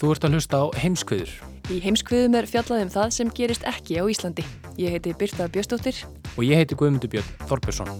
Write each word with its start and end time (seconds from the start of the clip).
Þú 0.00 0.14
ert 0.14 0.24
að 0.24 0.36
hlusta 0.38 0.58
á 0.64 0.66
heimskviður 0.80 1.32
Í 1.70 1.76
heimskviðum 1.84 2.34
er 2.38 2.46
fjallað 2.50 2.86
um 2.86 2.88
það 2.90 3.10
sem 3.14 3.28
gerist 3.36 3.66
ekki 3.68 4.00
á 4.00 4.04
Íslandi. 4.08 4.42
Ég 4.80 4.96
heiti 4.96 5.12
Birta 5.14 5.44
Bjöstóttir. 5.46 6.00
og 6.36 6.42
ég 6.42 6.56
heiti 6.56 6.74
Guðmundur 6.74 7.10
Björn 7.12 7.28
Þorbjörnsson. 7.46 7.90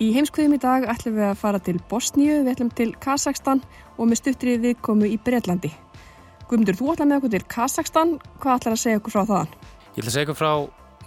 Í 0.00 0.14
heimskviðum 0.16 0.56
í 0.56 0.58
dag 0.64 0.88
ætlum 0.88 1.20
við 1.20 1.28
að 1.28 1.38
fara 1.38 1.60
til 1.60 1.76
Bosníu, 1.90 2.40
við 2.40 2.54
ætlum 2.56 2.72
til 2.72 2.90
Kazakstan 2.98 3.62
og 3.98 4.08
með 4.08 4.24
stuttri 4.24 4.56
viðkomu 4.58 5.06
í 5.06 5.20
Breitlandi. 5.22 5.70
Guðmundur, 6.50 6.74
þú 6.74 6.86
ætlar 6.90 7.06
með 7.06 7.20
okkur 7.20 7.30
til 7.30 7.46
Kazakstan. 7.54 8.12
Hvað 8.42 8.56
ætlar 8.58 8.74
að 8.74 8.80
segja 8.82 8.98
okkur 8.98 9.12
frá 9.14 9.20
þaðan? 9.28 9.50
Ég 9.94 10.00
ætla 10.00 10.08
að 10.10 10.14
segja 10.16 10.26
ykkur 10.26 10.38
frá 10.40 10.52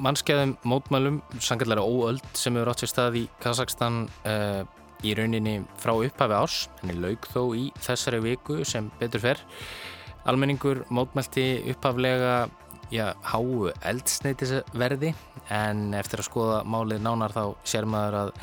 mannskeiðum 0.08 0.54
mótmælum, 0.72 1.18
sangallara 1.44 1.84
óöld 1.84 2.30
sem 2.40 2.56
hefur 2.56 2.72
átt 2.72 2.84
sér 2.84 2.92
stað 2.94 3.18
í 3.20 3.24
Kazakstan 3.44 3.98
uh, 4.24 4.62
í 5.04 5.12
rauninni 5.20 5.58
frá 5.84 5.92
upphafi 5.98 6.38
árs. 6.38 6.56
Henni 6.80 6.96
laug 6.96 7.28
þó 7.34 7.42
í 7.60 7.66
þessari 7.76 8.22
viku 8.24 8.62
sem 8.64 8.88
betur 9.02 9.26
fer. 9.26 9.44
Almenningur 10.32 10.86
mótmælti 10.88 11.48
upphaflega 11.74 12.38
já, 12.96 13.10
háu 13.28 13.68
eldsneitisverði 13.84 15.12
en 15.52 15.90
eftir 16.00 16.24
að 16.24 16.30
skoða 16.30 16.64
málið 16.64 17.04
nánar 17.04 17.36
þá 17.36 17.44
sér 17.68 17.90
maður 17.90 18.20
að 18.22 18.36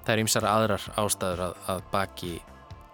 það 0.00 0.14
er 0.16 0.22
ymsar 0.24 0.46
aðrar 0.56 0.90
ástæður 0.98 1.44
að, 1.46 1.58
að, 1.70 1.84
baki, 1.92 2.32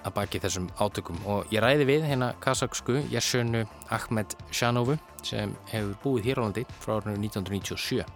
að 0.06 0.14
baki 0.20 0.42
þessum 0.44 0.70
átökum. 0.78 1.18
Og 1.26 1.50
ég 1.54 1.64
ræði 1.64 1.88
við 1.88 2.06
hérna 2.10 2.30
kazaksku 2.40 3.02
Jersjönu 3.10 3.66
Ahmed 3.90 4.38
Shanovu 4.54 5.00
sem 5.26 5.56
hefur 5.72 5.98
búið 6.04 6.30
hér 6.30 6.40
á 6.40 6.44
landi 6.46 6.64
frá 6.78 7.00
árinu 7.00 7.18
1997 7.18 8.06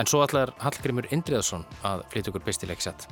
en 0.00 0.08
svo 0.08 0.22
allar 0.24 0.52
Hallgrimur 0.60 1.08
Indriðarsson 1.12 1.66
að 1.84 2.06
flytja 2.12 2.32
okkur 2.32 2.46
bestileg 2.46 2.80
sett. 2.84 3.08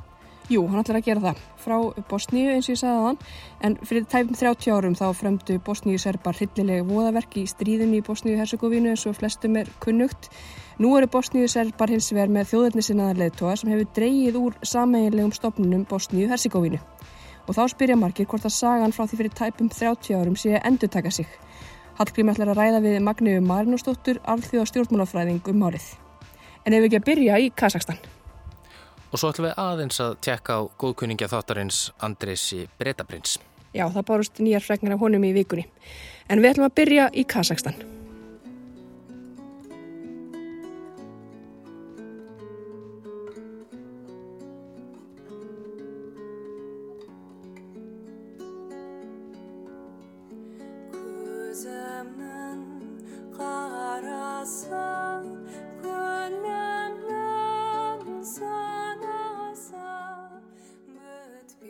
Jú, 0.49 0.63
hann 0.65 0.81
ætlar 0.81 0.97
að 0.97 1.05
gera 1.05 1.21
það. 1.21 1.41
Frá 1.61 1.75
Bosníu 2.09 2.49
eins 2.49 2.65
og 2.65 2.73
ég 2.73 2.79
sagði 2.79 3.01
þann 3.03 3.19
en 3.67 3.75
fyrir 3.85 4.07
tæpum 4.09 4.37
30 4.39 4.73
árum 4.73 4.95
þá 4.97 5.03
fremdu 5.19 5.57
Bosníu 5.61 5.99
serbar 6.01 6.39
hryllileg 6.39 6.87
voðaverk 6.89 7.37
í 7.37 7.43
stríðunni 7.51 7.99
í 8.01 8.05
Bosníu-Herzegovinu 8.07 8.89
eins 8.89 9.05
og 9.05 9.19
flestum 9.19 9.59
er 9.61 9.69
kunnugt. 9.83 10.31
Nú 10.81 10.95
eru 10.97 11.11
Bosníu 11.13 11.45
serbar 11.51 11.93
hins 11.93 12.09
vegar 12.15 12.33
með 12.33 12.49
þjóðurnisinnaðar 12.55 13.21
leðtóa 13.21 13.53
sem 13.61 13.69
hefur 13.75 13.93
dreyið 13.99 14.41
úr 14.41 14.57
sameiginlegum 14.65 15.35
stopnunum 15.37 15.85
Bosníu-Herzegovinu. 15.91 16.81
Og 17.49 17.57
þá 17.57 17.63
spyrja 17.73 17.97
margir 17.97 18.29
hvort 18.29 18.45
að 18.45 18.53
sagan 18.53 18.93
frá 18.93 19.07
því 19.09 19.19
fyrir 19.23 19.33
tæpum 19.33 19.71
30 19.73 20.19
árum 20.19 20.37
sé 20.37 20.53
að 20.53 20.69
endur 20.69 20.93
taka 20.93 21.11
sig. 21.11 21.25
Hallgrím 21.97 22.29
ætlar 22.31 22.53
að 22.53 22.61
ræða 22.61 22.83
við 22.85 22.99
Magniðu 23.03 23.41
Marinósdóttur, 23.49 24.21
alþjóða 24.29 24.69
stjórnmálafræðing 24.69 25.51
um 25.51 25.65
árið. 25.65 25.89
En 26.63 26.77
ef 26.77 26.83
við 26.83 26.91
ekki 26.91 27.01
að 27.01 27.09
byrja 27.09 27.41
í 27.41 27.51
Kazakstan. 27.51 27.99
og 29.11 29.17
svo 29.17 29.31
ætlum 29.31 29.47
við 29.49 29.57
aðeins 29.57 29.99
að 30.05 30.17
tjekka 30.21 30.53
á 30.53 30.61
góðkunningja 30.77 31.31
þáttarins 31.31 31.91
Andresi 31.97 32.67
Bretaprins 32.77 33.39
Já, 33.73 33.85
það 33.93 34.05
bárust 34.05 34.41
nýjar 34.41 34.65
fregnar 34.65 34.95
af 34.95 35.03
honum 35.03 35.25
í 35.27 35.33
vikunni. 35.33 35.67
En 36.29 36.41
við 36.41 36.55
ætlum 36.55 36.69
að 36.69 36.77
byrja 36.79 37.09
í 37.13 37.25
Kazakstan. 37.29 37.77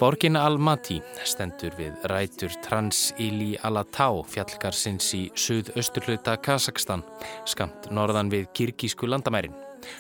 Borgin 0.10 0.40
Almaty 0.42 0.96
stendur 1.22 1.76
við 1.78 2.00
rætur 2.10 2.50
Trans-Ili 2.66 3.52
Alatá 3.62 4.08
fjallgarsins 4.26 5.12
í 5.14 5.20
suðausturhluta 5.38 6.34
Kazakstan, 6.42 7.04
skamt 7.46 7.92
norðan 7.94 8.32
við 8.34 8.48
kirkísku 8.58 9.06
landamærin. 9.06 9.54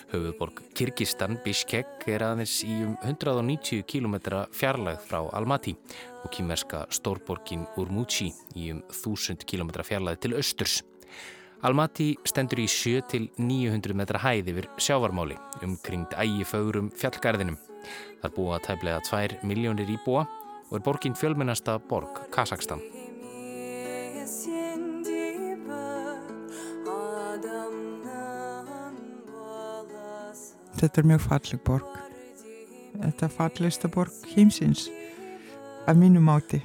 Höfuborg 0.09 0.63
Kirgistan 0.73 1.37
Bishkek 1.45 2.09
er 2.09 2.25
aðeins 2.25 2.57
í 2.65 2.79
um 2.87 2.97
190 3.03 3.85
km 3.85 4.17
fjarlægð 4.49 5.05
frá 5.11 5.21
Almaty 5.29 5.75
og 6.23 6.33
kýmerska 6.33 6.87
stórborgin 6.89 7.69
Urmuchi 7.77 8.31
í 8.57 8.71
um 8.73 8.81
1000 8.89 9.45
km 9.45 9.77
fjarlægð 9.77 10.25
til 10.25 10.39
austurs. 10.41 10.81
Almaty 11.61 12.15
stendur 12.25 12.65
í 12.65 12.71
7-900 12.81 13.93
metra 13.93 14.25
hæð 14.25 14.55
yfir 14.55 14.73
sjávarmáli 14.81 15.37
umkringd 15.61 16.17
ægifögurum 16.17 16.95
fjallgarðinum. 16.97 17.61
Þar 18.21 18.35
búa 18.35 18.59
tæplega 18.63 19.01
2 19.07 19.43
miljónir 19.47 19.89
íbúa 19.89 20.25
og 20.69 20.77
er 20.77 20.83
borgin 20.85 21.15
fjölmennasta 21.17 21.79
borg 21.79 22.25
Kazakstan. 22.33 22.81
Þetta 30.79 31.01
er 31.01 31.07
mjög 31.11 31.23
falleg 31.25 31.63
borg. 31.67 31.95
Þetta 32.99 33.25
er 33.25 33.33
fallegsta 33.33 33.89
borg 33.91 34.13
heimsins 34.31 34.87
af 35.87 35.97
mínum 35.99 36.29
áti. 36.31 36.61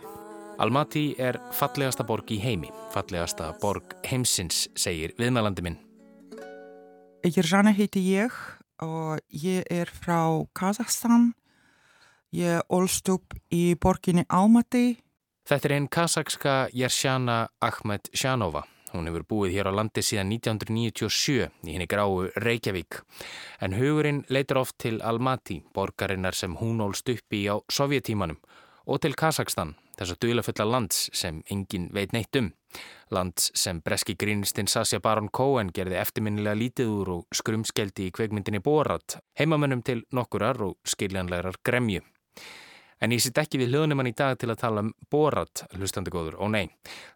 Almaty 0.63 1.15
er 1.19 1.41
fallegasta 1.55 2.05
borg 2.07 2.31
í 2.31 2.39
heimi, 2.39 2.71
fallegasta 2.95 3.51
borg 3.63 3.97
heimsins, 4.07 4.69
segir 4.79 5.17
viðmælandi 5.19 5.65
minn. 5.67 5.81
Jerjana 7.25 7.73
heiti 7.75 8.05
ég 8.13 8.35
og 8.83 9.21
ég 9.29 9.65
er 9.71 9.91
frá 9.91 10.47
Kazakstan. 10.57 11.33
Ég 12.35 12.63
ólst 12.69 13.09
upp 13.13 13.35
í 13.55 13.75
borginni 13.79 14.25
Almaty. 14.29 14.97
Þetta 15.47 15.69
er 15.69 15.75
einn 15.77 15.89
kazakska 15.93 16.55
Jersjana 16.73 17.45
Ahmed 17.63 18.09
Sjanova. 18.17 18.65
Hún 18.95 19.09
hefur 19.11 19.25
búið 19.27 19.57
hér 19.57 19.69
á 19.71 19.73
landi 19.75 20.03
síðan 20.07 20.31
1997 20.33 21.51
í 21.67 21.75
henni 21.75 21.87
gráu 21.91 22.29
Reykjavík. 22.39 23.01
En 23.61 23.75
hugurinn 23.75 24.23
leitur 24.31 24.63
oft 24.63 24.79
til 24.79 25.01
Almaty, 25.03 25.61
borgarinnar 25.75 26.35
sem 26.35 26.55
hún 26.59 26.83
ólst 26.83 27.11
upp 27.11 27.35
í 27.35 27.45
á 27.51 27.59
sovjetímanum 27.71 28.39
og 28.87 29.01
til 29.03 29.17
Kazakstan, 29.19 29.75
þess 29.99 30.15
að 30.15 30.21
duðlafulla 30.25 30.67
lands 30.71 31.09
sem 31.15 31.43
engin 31.51 31.89
veit 31.95 32.15
neitt 32.15 32.37
um. 32.41 32.51
Lands 33.15 33.51
sem 33.55 33.81
breski 33.85 34.17
grínistinn 34.19 34.71
Sasja 34.71 35.01
Baron 35.01 35.31
Cohen 35.33 35.71
gerði 35.75 36.01
eftirminnilega 36.01 36.59
lítið 36.59 36.93
úr 36.97 37.13
og 37.19 37.39
skrumskeldi 37.39 38.09
í 38.09 38.15
kveikmyndinni 38.15 38.63
Borat, 38.65 39.19
heimamönnum 39.39 39.85
til 39.87 40.03
nokkurar 40.13 40.63
og 40.67 40.77
skiljanlegar 40.89 41.61
gremju. 41.65 42.03
En 43.03 43.13
ég 43.13 43.21
sitt 43.21 43.37
ekki 43.37 43.59
við 43.61 43.75
hljóðnumann 43.75 44.09
í 44.09 44.15
dag 44.17 44.39
til 44.41 44.49
að 44.49 44.61
tala 44.63 44.85
um 44.87 44.91
Borat, 45.13 45.65
hlustandi 45.77 46.13
góður, 46.15 46.39
ó 46.41 46.47
nei. 46.49 46.71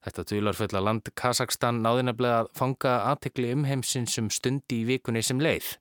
Þetta 0.04 0.26
duðlarfulla 0.32 0.82
land 0.84 1.10
Kazakstan 1.16 1.80
náði 1.84 2.04
nefnilega 2.08 2.44
að 2.44 2.52
fanga 2.58 2.94
aðtekli 3.12 3.54
um 3.54 3.64
heimsins 3.64 4.18
um 4.20 4.28
stundi 4.30 4.82
í 4.82 4.88
vikunni 4.90 5.22
sem 5.24 5.40
leið. 5.40 5.76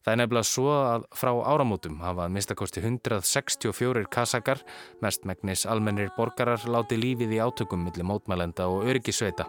Það 0.00 0.12
er 0.12 0.20
nefnilega 0.22 0.48
svo 0.48 0.70
að 0.72 1.02
frá 1.12 1.30
áramótum 1.52 1.98
hafa 2.00 2.24
að 2.24 2.36
mistakosti 2.38 2.80
164 2.80 4.06
kasakar, 4.08 4.62
mest 5.04 5.26
megnis 5.28 5.66
almennir 5.68 6.08
borgarar 6.16 6.62
láti 6.72 6.96
lífið 6.96 7.34
í 7.36 7.42
átökum 7.44 7.84
millir 7.84 8.08
mótmælenda 8.08 8.70
og 8.72 8.86
öryggisveita 8.88 9.44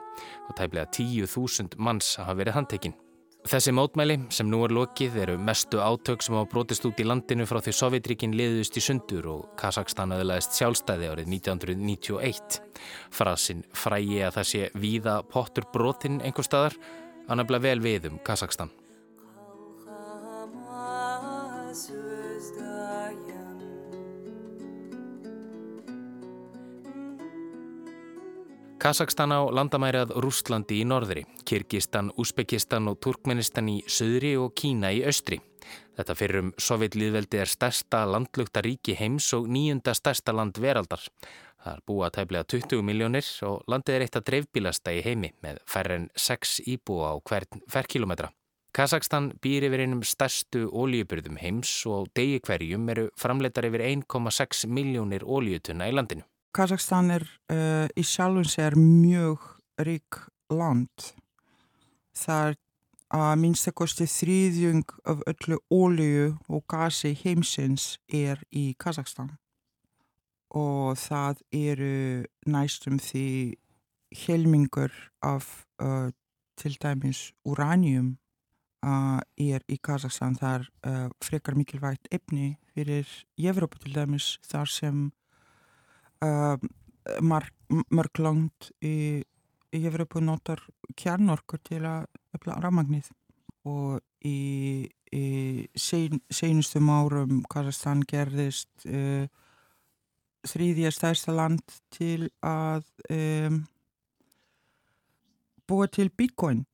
og 0.50 0.58
tæplega 0.58 0.90
10.000 0.92 1.80
manns 1.80 2.18
hafa 2.20 2.36
verið 2.42 2.60
handtekinn. 2.60 2.98
Þessi 3.42 3.72
mótmæli 3.74 4.20
sem 4.30 4.46
nú 4.52 4.60
er 4.68 4.74
lokið 4.76 5.16
eru 5.24 5.38
mestu 5.42 5.80
átök 5.82 6.22
sem 6.22 6.36
hafa 6.38 6.50
brotist 6.52 6.84
út 6.86 7.00
í 7.02 7.08
landinu 7.08 7.48
frá 7.50 7.58
því 7.64 7.74
Sovjetríkin 7.74 8.36
liðust 8.38 8.78
í 8.78 8.84
sundur 8.86 9.32
og 9.32 9.48
Kazakstan 9.58 10.14
aðlaðist 10.14 10.60
sjálfstæði 10.60 11.10
árið 11.10 11.32
1991. 11.40 12.60
Frasin 13.10 13.64
frægi 13.72 14.22
að 14.28 14.38
það 14.38 14.52
sé 14.52 14.70
víða 14.84 15.16
pottur 15.32 15.66
brotinn 15.74 16.22
einhver 16.22 16.46
staðar 16.46 16.78
að 17.26 17.42
nefnilega 17.42 17.66
vel 17.66 17.84
við 17.88 18.12
um 18.12 18.22
Kazakstan. 18.28 18.76
Kazakstan 28.82 29.30
á 29.30 29.46
landamærið 29.46 30.16
Rústlandi 30.26 30.80
í 30.82 30.86
norðri, 30.90 31.22
Kyrkistan, 31.46 32.08
Úsbekistan 32.18 32.90
og 32.90 32.96
Turkmenistan 33.06 33.68
í 33.70 33.76
söðri 33.86 34.32
og 34.42 34.56
Kína 34.58 34.90
í 34.90 35.04
austri. 35.06 35.38
Þetta 36.00 36.16
fyrir 36.18 36.40
um 36.40 36.50
Sovjetlýðveldi 36.58 37.44
er 37.44 37.52
stærsta 37.52 38.00
landlugta 38.10 38.64
ríki 38.66 38.96
heims 38.98 39.28
og 39.38 39.46
nýjunda 39.54 39.94
stærsta 39.94 40.34
land 40.34 40.58
veraldar. 40.58 41.06
Það 41.62 41.78
er 41.78 41.86
búa 41.92 42.10
tæplega 42.10 42.50
20 42.56 42.82
miljónir 42.90 43.30
og 43.46 43.62
landið 43.70 44.00
er 44.00 44.08
eitt 44.08 44.18
að 44.18 44.28
dreifbílasta 44.32 44.98
í 44.98 45.06
heimi 45.06 45.30
með 45.46 45.62
færre 45.70 46.02
en 46.02 46.10
6 46.18 46.58
íbúa 46.74 47.14
á 47.14 47.16
hvern 47.22 47.62
ferkilometra. 47.70 48.34
Kazakstan 48.74 49.36
býr 49.46 49.70
yfir 49.70 49.86
einum 49.86 50.02
stærstu 50.02 50.66
ólíubyrðum 50.74 51.38
heims 51.38 51.78
og 51.86 52.10
degi 52.18 52.42
hverjum 52.42 52.90
eru 52.90 53.10
framleitar 53.14 53.70
yfir 53.70 53.86
1,6 53.94 54.66
miljónir 54.66 55.22
ólíutunna 55.22 55.86
í 55.86 55.94
landinu. 55.94 56.26
Kazakstan 56.52 57.14
er 57.16 57.24
uh, 57.54 57.88
í 57.96 58.04
sjálfum 58.04 58.44
sér 58.44 58.76
mjög 58.76 59.40
rík 59.88 60.18
land. 60.52 61.14
Það 62.12 62.50
er 62.50 62.58
að 63.16 63.38
minnstakosti 63.40 64.08
þrýðjung 64.08 64.92
af 65.08 65.22
öllu 65.32 65.60
ólíu 65.72 66.26
og 66.52 66.66
gasi 66.68 67.14
heimsins 67.22 67.94
er 68.08 68.42
í 68.52 68.74
Kazakstan. 68.76 69.32
Og 70.52 71.00
það 71.00 71.40
eru 71.56 72.28
næstum 72.44 73.00
því 73.00 73.56
helmingur 74.26 74.92
af 75.24 75.48
uh, 75.80 76.12
til 76.60 76.76
dæmis 76.84 77.30
uranium 77.48 78.18
uh, 78.84 79.24
er 79.40 79.64
í 79.72 79.80
Kazakstan. 79.80 80.36
Það 80.36 80.60
er 80.60 80.70
uh, 80.84 81.08
frekar 81.24 81.56
mikilvægt 81.56 82.12
efni 82.12 82.58
fyrir 82.76 83.08
Evropa 83.40 83.80
til 83.80 83.96
dæmis 83.96 84.36
þar 84.52 84.68
sem 84.68 85.12
mörg 86.22 88.20
langt 88.20 88.72
í, 88.84 89.24
Evropu 89.72 90.20
notar 90.20 90.60
kjarnorkur 91.00 91.62
til 91.64 91.86
að 91.88 92.10
öfla 92.36 92.58
rafmagnið 92.60 93.08
og 93.72 94.02
í, 94.28 94.90
í 95.16 95.26
sein, 95.80 96.20
seinustum 96.28 96.90
árum 96.92 97.40
Kazakstan 97.48 98.02
gerðist 98.04 98.84
uh, 98.84 99.30
þrýðja 100.52 100.92
stærsta 100.92 101.36
land 101.38 101.64
til 101.96 102.28
að 102.44 102.84
um, 103.14 103.62
búa 105.70 105.88
til 105.88 106.10
bitcoin. 106.12 106.66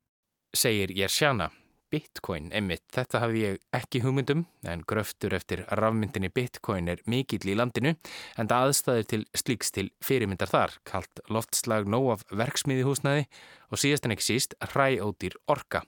Segir 0.57 0.95
Jersjana 0.97 1.51
Bitcoin, 1.87 2.49
emitt, 2.51 2.83
þetta 2.91 3.21
hafi 3.23 3.43
ég 3.45 3.59
ekki 3.75 4.01
hugmyndum 4.03 4.41
en 4.67 4.81
gröftur 4.87 5.31
eftir 5.37 5.61
rafmyndinni 5.79 6.27
Bitcoin 6.35 6.89
er 6.91 6.99
mikill 7.07 7.47
í 7.47 7.55
landinu 7.55 7.93
en 8.35 8.49
það 8.49 8.65
aðstæður 8.65 9.07
til 9.13 9.19
slíks 9.39 9.71
til 9.71 9.85
fyrirmyndar 10.03 10.51
þar, 10.51 10.75
kallt 10.83 11.21
loftslag 11.31 11.87
nóg 11.87 12.09
af 12.17 12.25
verksmiðihúsnaði 12.43 13.23
og 13.71 13.79
síðast 13.79 14.09
en 14.09 14.17
ekki 14.17 14.27
síst 14.27 14.57
hræódýr 14.73 15.39
orka. 15.47 15.85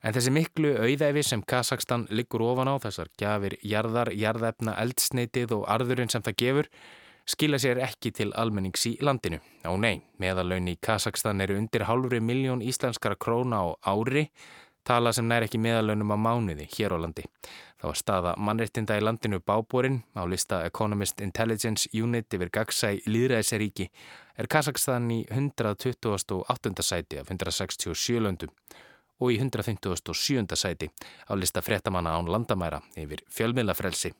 En 0.00 0.14
þessi 0.14 0.30
miklu 0.32 0.76
auðæfi 0.78 1.26
sem 1.26 1.42
Kazakstan 1.42 2.06
liggur 2.14 2.46
ofan 2.46 2.70
á 2.70 2.78
þessar 2.80 3.10
gafir 3.18 3.58
jarðar, 3.66 4.14
jarðefna, 4.14 4.78
eldsneitið 4.78 5.58
og 5.58 5.66
arðurinn 5.74 6.14
sem 6.14 6.22
það 6.22 6.38
gefur 6.44 6.70
skila 7.30 7.58
sér 7.60 7.82
ekki 7.84 8.14
til 8.14 8.30
almennings 8.38 8.86
í 8.88 8.94
landinu. 9.04 9.42
Á 9.66 9.74
nei, 9.74 10.00
meðalaun 10.22 10.70
í 10.70 10.78
Kazakstan 10.82 11.42
eru 11.44 11.58
undir 11.58 11.84
halvri 11.90 12.22
miljón 12.22 12.62
íslenskara 12.64 13.18
króna 13.18 13.60
á 13.60 13.66
ári 13.92 14.28
tala 14.84 15.12
sem 15.12 15.26
nær 15.28 15.44
ekki 15.46 15.60
meðalönum 15.60 16.12
á 16.14 16.18
mánuði 16.18 16.66
hér 16.76 16.94
á 16.94 16.98
landi. 17.00 17.24
Það 17.80 17.88
var 17.88 17.98
staða 18.00 18.34
mannreitinda 18.36 18.98
í 18.98 19.04
landinu 19.04 19.40
bábúrin 19.40 20.02
á 20.16 20.22
lista 20.28 20.62
Economist 20.66 21.20
Intelligence 21.24 21.88
Unit 21.96 22.32
yfir 22.36 22.52
gagsæ 22.52 23.00
líðræðiseríki 23.06 23.90
er 24.36 24.48
Kazakstan 24.50 25.10
í 25.12 25.20
128. 25.30 26.84
sæti 26.84 27.20
af 27.20 27.30
167 27.30 28.20
löndum 28.20 28.52
og 29.20 29.32
í 29.32 29.38
157. 29.40 30.56
sæti 30.56 30.90
á 31.28 31.32
lista 31.36 31.62
frettamanna 31.62 32.16
án 32.16 32.28
landamæra 32.28 32.80
yfir 32.96 33.24
fjölmiðlafrelsi. 33.28 34.12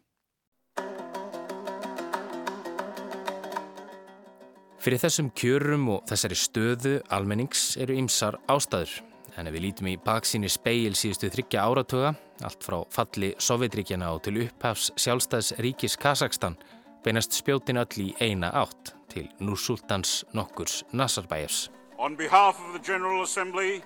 Fyrir 4.80 4.96
þessum 5.02 5.28
kjörum 5.36 5.88
og 5.92 6.06
þessari 6.08 6.36
stöðu 6.40 6.94
almennings 7.12 7.74
eru 7.76 7.98
ymsar 8.00 8.40
ástæður. 8.48 9.09
En 9.38 9.46
ef 9.46 9.54
við 9.54 9.64
lítum 9.66 9.90
í 9.90 9.96
baksíni 10.00 10.50
speil 10.50 10.94
síðustu 10.98 11.30
þryggja 11.30 11.64
áratöga, 11.66 12.14
allt 12.44 12.64
frá 12.66 12.78
falli 12.90 13.34
Sovjetríkjana 13.38 14.10
og 14.14 14.24
til 14.26 14.42
upphafs 14.46 14.90
sjálfstæðs 14.96 15.52
ríkis 15.62 15.98
Kazakstan, 16.00 16.58
beinast 17.04 17.36
spjótin 17.36 17.80
öll 17.80 18.02
í 18.02 18.10
eina 18.20 18.50
átt 18.50 18.94
til 19.12 19.28
Nursultans 19.40 20.24
nokkurs 20.34 20.82
Nazarbæjefs. 20.92 21.68
On 21.98 22.16
behalf 22.16 22.56
of 22.60 22.72
the 22.72 22.82
General 22.82 23.22
Assembly, 23.22 23.82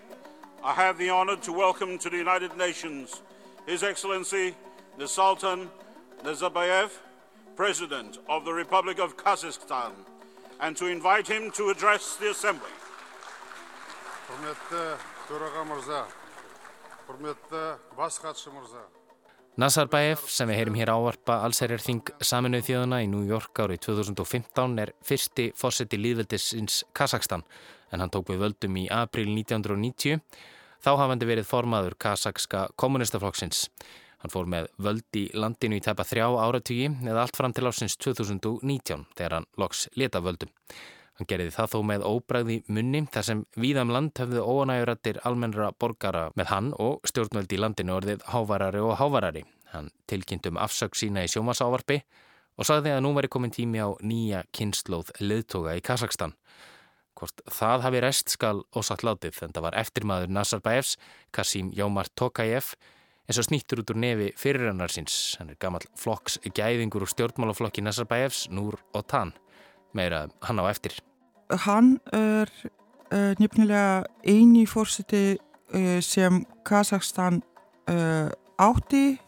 I 0.63 0.73
have 0.73 0.99
the 0.99 1.11
honor 1.11 1.37
to 1.37 1.53
welcome 1.53 1.99
to 1.99 2.09
the 2.09 2.17
United 2.17 2.57
Nations 2.57 3.23
His 3.67 3.83
Excellency 3.83 4.55
the 4.99 5.09
Sultan 5.09 5.71
Nazarbayev, 6.23 6.91
President 7.57 8.19
of 8.29 8.45
the 8.45 8.53
Republic 8.53 8.99
of 8.99 9.17
Kazakhstan, 9.17 9.93
and 10.61 10.77
to 10.77 10.87
invite 10.87 11.27
him 11.27 11.51
to 11.53 11.71
address 11.71 12.17
the 12.17 12.31
Assembly 12.31 12.71
төраға 15.28 15.66
мырза 15.70 16.04
құрметті 17.08 17.64
бас 17.98 18.20
хатшы 18.24 18.54
мырза 18.54 18.86
Nazarbayev 19.60 20.22
sem 20.32 20.48
við 20.48 20.60
heyrim 20.62 20.78
hér 20.80 20.92
ávarpa 20.94 21.42
allsherjar 21.44 21.82
þing 21.84 22.14
saminuð 22.24 22.68
þjóðuna 22.70 23.02
í 23.04 23.10
New 23.12 23.26
York 23.28 23.60
árið 23.60 23.82
2015 23.90 24.78
er 24.86 24.94
fyrsti 25.04 25.50
fórseti 25.58 26.00
líðveldisins 26.00 26.84
Kazakstan 26.96 27.44
en 27.92 28.04
hann 28.04 28.14
tók 28.14 28.30
við 28.32 28.44
völdum 28.46 28.78
í 28.80 28.86
april 28.94 29.28
1990 29.34 30.22
þá 30.80 30.92
hafandi 31.02 31.28
verið 31.28 31.50
formaður 31.50 31.98
kazakska 32.00 32.68
kommunistaflokksins 32.80 33.66
hann 34.20 34.34
fór 34.34 34.48
með 34.52 34.70
völd 34.80 35.20
í 35.20 35.26
landinu 35.36 35.80
í 35.80 35.84
tæpa 35.84 36.06
þrjá 36.08 36.28
áratugi 36.44 36.88
eða 36.88 37.26
allt 37.26 37.40
fram 37.40 37.56
til 37.56 37.68
ásins 37.68 37.98
2019 38.00 39.06
þegar 39.16 39.40
hann 39.40 39.50
loks 39.60 39.88
leta 40.00 40.24
völdum 40.24 40.52
Hann 41.15 41.29
gerði 41.31 41.53
það 41.55 41.71
þó 41.71 41.79
með 41.87 42.05
óbræði 42.11 42.57
munni 42.75 43.05
þar 43.15 43.27
sem 43.29 43.43
víðam 43.61 43.93
land 43.95 44.19
höfðu 44.19 44.43
óanægurattir 44.43 45.21
almennra 45.29 45.69
borgara 45.79 46.25
með 46.35 46.49
hann 46.51 46.71
og 46.83 47.07
stjórnvöldi 47.07 47.55
í 47.55 47.61
landinu 47.63 47.95
orðið 47.95 48.25
hávarari 48.33 48.81
og 48.83 48.97
hávarari. 48.99 49.45
Hann 49.71 49.93
tilkynntum 50.11 50.59
afsökk 50.59 50.99
sína 50.99 51.23
í 51.23 51.31
sjómasávarpi 51.31 52.01
og 52.59 52.67
sagði 52.67 52.97
að 52.97 53.05
nú 53.07 53.13
væri 53.15 53.31
komin 53.31 53.55
tími 53.55 53.79
á 53.79 53.95
nýja 54.03 54.43
kynnslóð 54.55 55.13
leðtoga 55.23 55.77
í 55.79 55.85
Kazakstan. 55.87 56.35
Hvort 57.15 57.45
það 57.47 57.87
hafi 57.87 58.03
rest 58.03 58.35
skal 58.35 58.65
ósatt 58.75 59.07
látið 59.07 59.39
en 59.47 59.55
það 59.55 59.67
var 59.69 59.79
eftirmaður 59.85 60.35
Nazarbayevs, 60.35 60.97
Kasim 61.31 61.71
Jómar 61.79 62.11
Tokayev, 62.19 62.73
eins 63.31 63.39
og 63.39 63.47
snýttur 63.47 63.85
út 63.85 63.95
úr 63.95 64.03
nefi 64.03 64.33
fyrirrannar 64.35 64.91
síns. 64.91 65.37
Hann 65.39 65.55
er 65.55 65.63
gammal 65.63 65.87
flokks 65.95 66.41
gæðingur 66.43 67.07
úr 67.07 67.15
stjórnmálaflokki 67.15 67.87
Nazarbayevs, 67.87 68.49
Núr 68.51 68.83
og 68.91 69.07
Tann 69.07 69.37
meira 69.95 70.27
hann 70.45 70.61
á 70.61 70.65
eftir? 70.71 70.99
Hann 71.67 71.99
er 72.13 72.51
uh, 73.13 73.33
nefnilega 73.41 74.05
eini 74.27 74.67
fórseti 74.67 75.37
uh, 75.75 76.01
sem 76.03 76.45
Kazakstan 76.67 77.43
uh, 77.91 78.31
átti 78.59 79.21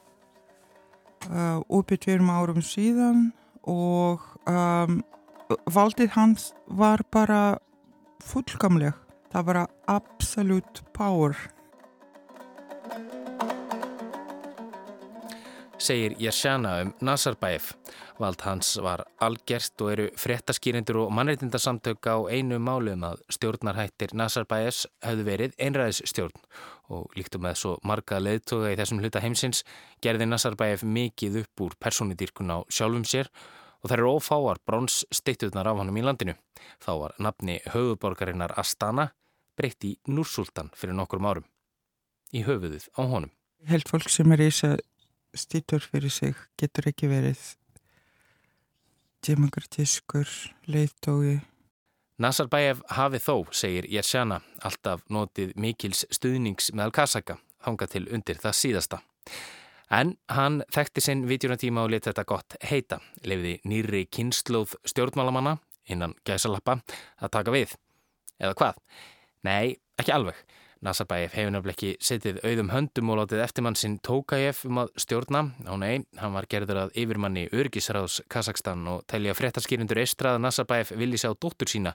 uppið 1.27 1.99
tverum 2.05 2.29
árum 2.31 2.61
síðan 2.63 3.33
og 3.67 4.23
um, 4.47 5.01
valdið 5.75 6.13
hans 6.15 6.53
var 6.67 7.03
bara 7.11 7.59
fullkamleg. 8.23 8.95
Það 9.33 9.49
var 9.49 9.61
absolutt 9.91 10.85
power. 10.95 11.35
Segir 15.79 16.15
Jersjana 16.19 16.83
um 16.83 16.93
Nazarbayev. 17.01 17.73
Vald 18.19 18.41
hans 18.47 18.77
var 18.83 19.03
algerst 19.21 19.81
og 19.85 19.93
eru 19.93 20.07
fréttaskýrindur 20.17 21.03
og 21.03 21.13
mannreitindarsamtök 21.13 22.09
á 22.09 22.17
einu 22.33 22.59
málu 22.59 22.95
um 22.95 23.05
að 23.05 23.21
stjórnarhættir 23.37 24.15
Nazarbayevs 24.17 24.87
hefðu 25.05 25.27
verið 25.27 25.59
einræðisstjórn 25.61 26.47
og 26.89 27.13
líktum 27.19 27.45
með 27.45 27.59
svo 27.61 27.75
marga 27.85 28.21
leðtoga 28.23 28.73
í 28.73 28.79
þessum 28.81 29.03
hluta 29.03 29.21
heimsins 29.21 29.63
gerði 30.01 30.31
Nazarbayev 30.31 30.85
mikið 30.85 31.43
upp 31.43 31.67
úr 31.67 31.77
personidýrkun 31.83 32.55
á 32.57 32.59
sjálfum 32.73 33.05
sér 33.05 33.31
og 33.83 33.91
þær 33.91 33.99
eru 34.01 34.17
ófáar 34.17 34.63
bronssteyttuðnar 34.67 35.69
af 35.69 35.83
honum 35.83 36.01
í 36.01 36.07
landinu. 36.07 36.35
Þá 36.81 36.93
var 37.03 37.17
nafni 37.19 37.61
höfuborgarinnar 37.75 38.57
Astana 38.57 39.11
breytt 39.57 39.85
í 39.85 39.97
Nursultan 40.09 40.73
fyrir 40.75 40.97
nokkur 40.97 41.21
árum. 41.21 41.45
í 42.35 42.43
höfuðið 42.43 42.89
á 42.99 43.03
honum. 43.07 43.31
Helt 43.71 43.89
fólk 43.89 44.11
sem 44.11 44.33
er 44.35 44.43
ísa 44.43 44.77
stýtur 45.39 45.85
fyrir 45.85 46.13
sig 46.13 46.37
getur 46.61 46.89
ekki 46.91 47.09
verið 47.11 47.43
demokratískur 49.27 50.31
leiðtói. 50.71 51.41
Nazarbayev 52.23 52.81
hafi 52.97 53.21
þó, 53.21 53.35
segir 53.53 53.89
Jersjana, 53.93 54.41
alltaf 54.65 55.03
notið 55.13 55.53
mikils 55.61 56.07
stuðnings 56.15 56.71
meðal 56.73 56.95
Kasaka, 56.97 57.37
hanga 57.67 57.89
til 57.91 58.07
undir 58.09 58.41
það 58.41 58.57
síðasta. 58.61 59.01
En 59.93 60.15
hann 60.33 60.63
þekkti 60.73 61.03
sinn 61.05 61.27
videonatíma 61.29 61.85
og 61.85 61.93
leti 61.93 62.11
þetta 62.11 62.25
gott 62.27 62.57
heita, 62.67 62.99
lefiði 63.23 63.59
nýri 63.69 64.07
kynnslóð 64.11 64.75
stjórnmálamanna, 64.89 65.59
innan 65.93 66.17
gæsalappa, 66.27 66.81
að 67.21 67.35
taka 67.37 67.55
við. 67.55 67.77
Eða 68.41 68.57
hvað? 68.59 68.81
Nei, 69.47 69.77
ekki 70.01 70.15
alveg. 70.17 70.41
Nazarbayev 70.85 71.33
hefur 71.33 71.53
nefnileg 71.55 71.77
ekki 71.77 71.93
setið 72.05 72.41
auðum 72.45 72.73
höndum 72.75 73.13
og 73.13 73.21
látið 73.23 73.43
eftirmann 73.47 73.79
sinn 73.81 73.97
Tókajev 74.05 74.65
um 74.69 74.83
að 74.83 74.91
stjórna. 75.01 75.43
Á 75.65 75.75
nei, 75.81 76.05
hann 76.21 76.35
var 76.37 76.49
gerður 76.53 76.83
að 76.85 76.99
yfirmanni 77.01 77.47
Örgisráðs 77.49 78.21
Kazakstan 78.33 78.85
og 78.93 79.07
telja 79.09 79.37
fréttaskýrindur 79.39 80.03
eistrað 80.05 80.37
að 80.37 80.45
Nazarbayev 80.49 80.93
vilji 81.01 81.23
sjá 81.25 81.33
dóttur 81.33 81.73
sína. 81.73 81.95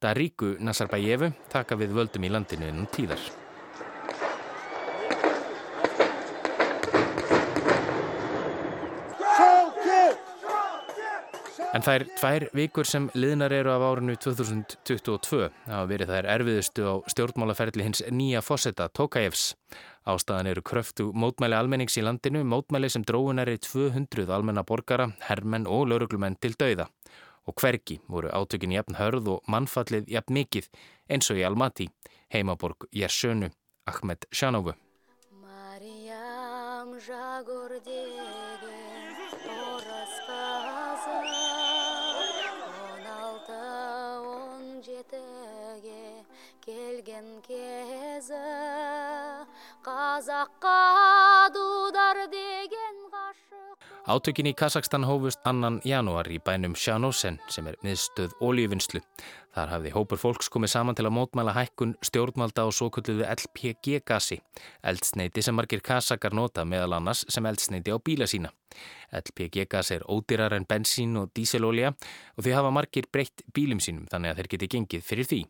Það 0.00 0.18
ríku 0.18 0.56
Nazarbayevu 0.58 1.30
taka 1.52 1.78
við 1.78 1.94
völdum 2.00 2.26
í 2.26 2.32
landinu 2.34 2.72
ennum 2.72 2.90
tíðar. 2.90 3.22
En 11.70 11.84
er 11.86 12.02
tvær 12.18 12.48
vikur 12.50 12.82
sem 12.82 13.04
liðnar 13.14 13.52
eru 13.54 13.70
af 13.70 13.84
árinu 13.86 14.16
2022. 14.18 15.52
Það 15.54 15.70
hafa 15.70 15.86
verið 15.86 16.08
þær 16.10 16.26
erfiðustu 16.32 16.82
á 16.82 16.94
stjórnmálaferðli 17.12 17.86
hins 17.86 18.02
nýja 18.10 18.40
fósetta 18.42 18.88
Tokajevs. 18.90 19.52
Ástæðan 20.10 20.50
eru 20.50 20.64
kröftu 20.66 21.06
mótmæli 21.14 21.54
almennings 21.54 21.94
í 21.94 22.02
landinu, 22.02 22.42
mótmæli 22.42 22.90
sem 22.90 23.06
dróðunar 23.06 23.52
er 23.52 23.62
200 23.62 24.26
almenna 24.34 24.66
borgara, 24.66 25.12
herrmenn 25.28 25.70
og 25.70 25.86
lauruglumenn 25.92 26.40
til 26.42 26.58
dauða. 26.58 26.88
Og 27.46 27.54
hvergi 27.62 28.00
voru 28.10 28.34
átökin 28.34 28.74
jafn 28.74 28.98
hörð 28.98 29.30
og 29.36 29.46
mannfallið 29.46 30.10
jafn 30.10 30.40
mikið 30.40 30.66
eins 31.06 31.30
og 31.30 31.38
í 31.38 31.46
Almaty, 31.46 31.86
heimaborg 32.34 32.90
Jersönu, 32.90 33.54
Ahmed 33.86 34.26
Shanovu. 34.34 34.74
Mariam 35.38 36.98
келген 46.99 47.27
кезі 47.45 48.39
қазаққа 49.85 50.79
дудар 51.55 52.19
деген 52.31 52.97
ғашық 53.13 53.85
Átökin 54.11 54.49
í 54.49 54.53
Kazakstan 54.53 55.05
hófust 55.07 55.39
annan 55.49 55.79
janúar 55.87 56.27
í 56.29 56.41
bænum 56.43 56.75
Sjanosen 56.77 57.39
sem 57.49 57.65
er 57.71 57.77
miðstöð 57.85 58.35
ólíuvinnslu. 58.43 59.01
Þar 59.55 59.71
hafði 59.71 59.93
hópur 59.95 60.19
fólks 60.21 60.51
komið 60.51 60.73
saman 60.75 60.97
til 60.99 61.07
að 61.07 61.15
mótmæla 61.15 61.55
hækkun 61.55 61.95
stjórnvalda 62.05 62.67
og 62.67 62.75
svo 62.75 62.91
kulluðu 62.93 63.25
LPG-gasi, 63.25 64.37
eldsneiti 64.83 65.41
sem 65.41 65.57
margir 65.57 65.81
Kazakar 65.85 66.35
nota 66.37 66.67
meðal 66.69 66.99
annars 66.99 67.23
sem 67.31 67.49
eldsneiti 67.49 67.95
á 67.95 67.97
bíla 67.97 68.27
sína. 68.29 68.51
LPG-gas 69.15 69.95
er 69.95 70.05
ódýrar 70.11 70.53
en 70.53 70.67
bensín 70.69 71.15
og 71.17 71.31
díselolja 71.33 71.95
og 71.95 72.43
því 72.43 72.57
hafa 72.59 72.75
margir 72.77 73.07
breytt 73.09 73.47
bílum 73.55 73.81
sínum 73.81 74.09
þannig 74.11 74.35
að 74.35 74.41
þeir 74.41 74.53
geti 74.53 74.73
gengið 74.75 75.07
fyrir 75.07 75.31
því. 75.31 75.45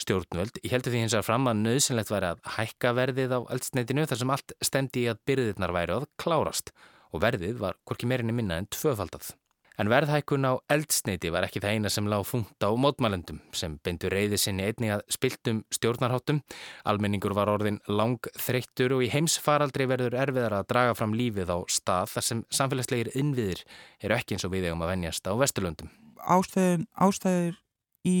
Stjórnvöld 0.00 0.56
heldur 0.66 0.94
því 0.94 1.04
hins 1.04 1.14
að 1.18 1.26
fram 1.28 1.50
að 1.50 1.60
nöðsynlegt 1.66 2.10
væri 2.10 2.32
að 2.32 2.40
hækka 2.56 2.94
verðið 2.96 3.36
á 3.36 3.40
eldsneitinu 3.54 4.08
þar 4.08 4.22
sem 4.22 4.32
allt 4.34 4.56
stendi 4.64 5.04
í 5.04 5.10
að 5.12 5.22
byrðirnar 5.28 5.76
væri 5.76 5.98
að 5.98 6.08
klárast 6.22 6.72
og 7.12 7.22
verðið 7.22 7.60
var 7.60 7.78
hvorki 7.86 8.08
meirinni 8.08 8.34
minna 8.34 8.58
en 8.58 8.68
tvöfaldað. 8.72 9.34
En 9.80 9.88
verðhækkun 9.88 10.44
á 10.44 10.60
eldsneiti 10.72 11.30
var 11.32 11.46
ekki 11.46 11.62
það 11.62 11.76
eina 11.76 11.90
sem 11.92 12.08
lág 12.10 12.26
funkt 12.28 12.60
á 12.60 12.68
mótmælendum 12.76 13.38
sem 13.56 13.78
beindu 13.84 14.10
reyði 14.12 14.38
sinni 14.40 14.66
einni 14.68 14.90
að 14.92 15.04
spiltum 15.10 15.62
stjórnarháttum. 15.72 16.42
Almenningur 16.88 17.32
var 17.36 17.50
orðin 17.50 17.80
lang 17.88 18.20
þreyttur 18.36 18.98
og 18.98 19.06
í 19.06 19.10
heimsfaraldri 19.14 19.88
verður 19.88 20.18
erfiðar 20.26 20.58
að 20.58 20.68
draga 20.74 20.98
fram 20.98 21.16
lífið 21.16 21.54
á 21.56 21.58
stað 21.72 22.12
þar 22.16 22.28
sem 22.28 22.44
samfélagslegir 22.52 23.12
innviðir 23.16 23.64
eru 24.04 24.18
ekki 24.18 24.36
eins 24.36 24.46
og 24.46 24.52
við 24.52 24.68
eigum 24.68 24.84
að 24.84 24.92
venjast 24.92 25.26
á 25.26 25.32
Vesturlöndum. 25.40 25.90
Ástæðir 26.20 27.56
í 28.04 28.16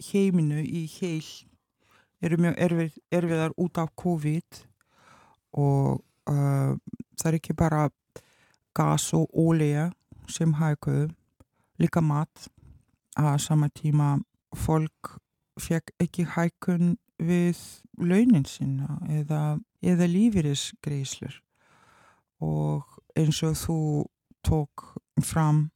heiminu 0.00 0.60
í 0.64 0.86
heil 0.98 1.26
eru 2.20 2.38
mjög 2.40 2.58
erfið, 2.66 2.98
erfiðar 3.12 3.54
út 3.60 3.80
af 3.80 3.92
COVID 3.96 4.60
og 5.60 6.00
uh, 6.30 6.76
það 7.16 7.30
er 7.30 7.38
ekki 7.38 7.56
bara 7.56 7.88
gas 8.76 9.10
og 9.16 9.30
ólíja 9.34 9.90
sem 10.30 10.52
hækuðu, 10.54 11.08
líka 11.80 12.00
mat. 12.00 12.48
Að 13.18 13.40
sama 13.42 13.68
tíma 13.74 14.20
fólk 14.56 15.16
fekk 15.60 15.90
ekki 16.00 16.24
hækun 16.36 16.94
við 17.20 17.58
launin 17.98 18.46
sinna 18.48 19.00
eða, 19.10 19.58
eða 19.82 20.06
lífeyrisgreislur 20.08 21.40
og 22.40 22.86
eins 23.18 23.42
og 23.44 23.58
þú 23.60 23.80
tók 24.46 24.86
fram 25.24 25.68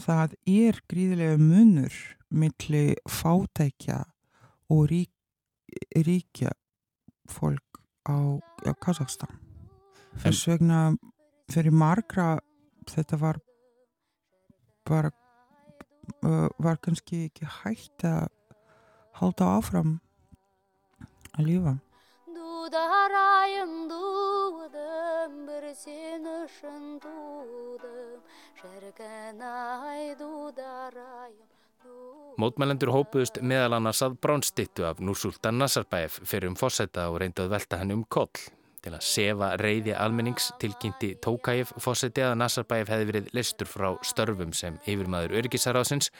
það 0.00 0.36
er 0.48 0.80
gríðilega 0.88 1.38
munur 1.40 1.96
millir 2.32 2.96
fátækja 3.08 3.98
og 4.72 4.86
rík, 4.88 5.12
ríkja 5.96 6.52
fólk 7.28 7.80
á, 8.08 8.40
á 8.40 8.72
Kazakstan 8.80 9.36
þess 10.22 10.48
vegna 10.48 10.80
fyrir 11.52 11.74
margra 11.76 12.40
þetta 12.88 13.18
var 13.20 13.40
bara 14.88 15.12
uh, 16.24 16.48
var 16.58 16.80
kannski 16.82 17.26
ekki 17.28 17.48
hægt 17.62 18.06
að 18.08 18.28
halda 19.20 19.52
áfram 19.58 19.98
að 21.36 21.48
lífa 21.48 21.76
Dúðarayum 22.32 23.74
dúðum, 23.90 25.38
bir 25.48 25.68
sen 25.76 26.26
ışın 26.26 26.98
dúðum 27.04 28.11
Mótmælendur 32.38 32.92
hópuðust 32.94 33.40
meðal 33.42 33.76
annars 33.76 34.02
að 34.06 34.14
bránstittu 34.22 34.84
af 34.86 35.00
Núsultan 35.02 35.58
Nazarbayev 35.58 36.20
fyrir 36.22 36.52
um 36.52 36.56
fósetta 36.58 37.08
og 37.10 37.18
reyndu 37.22 37.42
að 37.42 37.56
velta 37.56 37.80
hann 37.80 37.94
um 37.94 38.04
koll. 38.06 38.30
Til 38.82 38.92
að 38.94 39.02
sefa 39.06 39.48
reyði 39.58 39.96
almennings 39.98 40.52
tilkynnti 40.62 41.12
Tókajev 41.22 41.72
fósetti 41.82 42.22
að 42.26 42.36
Nazarbayev 42.38 42.90
hefði 42.90 43.08
verið 43.10 43.32
listur 43.34 43.70
frá 43.70 43.88
störfum 44.06 44.54
sem 44.54 44.78
yfirmaður 44.86 45.36
öryggisaráðsins 45.40 46.12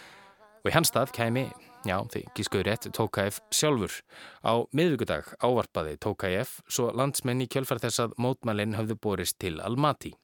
og 0.62 0.70
í 0.70 0.75
hans 0.75 0.92
stað 0.92 1.14
kæmi, 1.16 1.49
já 1.87 1.96
því 2.11 2.25
gískuður 2.38 2.70
rétt, 2.70 2.90
Tókajev 2.94 3.38
sjálfur. 3.54 4.00
Á 4.46 4.62
miðvíkudag 4.70 5.30
ávarpaði 5.42 5.99
Tókajev 6.02 6.58
svo 6.66 6.90
landsmenn 6.94 7.42
í 7.42 7.50
kjölfar 7.50 7.82
þess 7.82 8.02
að 8.06 8.18
mótmælinn 8.18 8.78
hafði 8.78 8.99
borist 8.99 9.38
til 9.42 9.58
Almaty. 9.62 10.14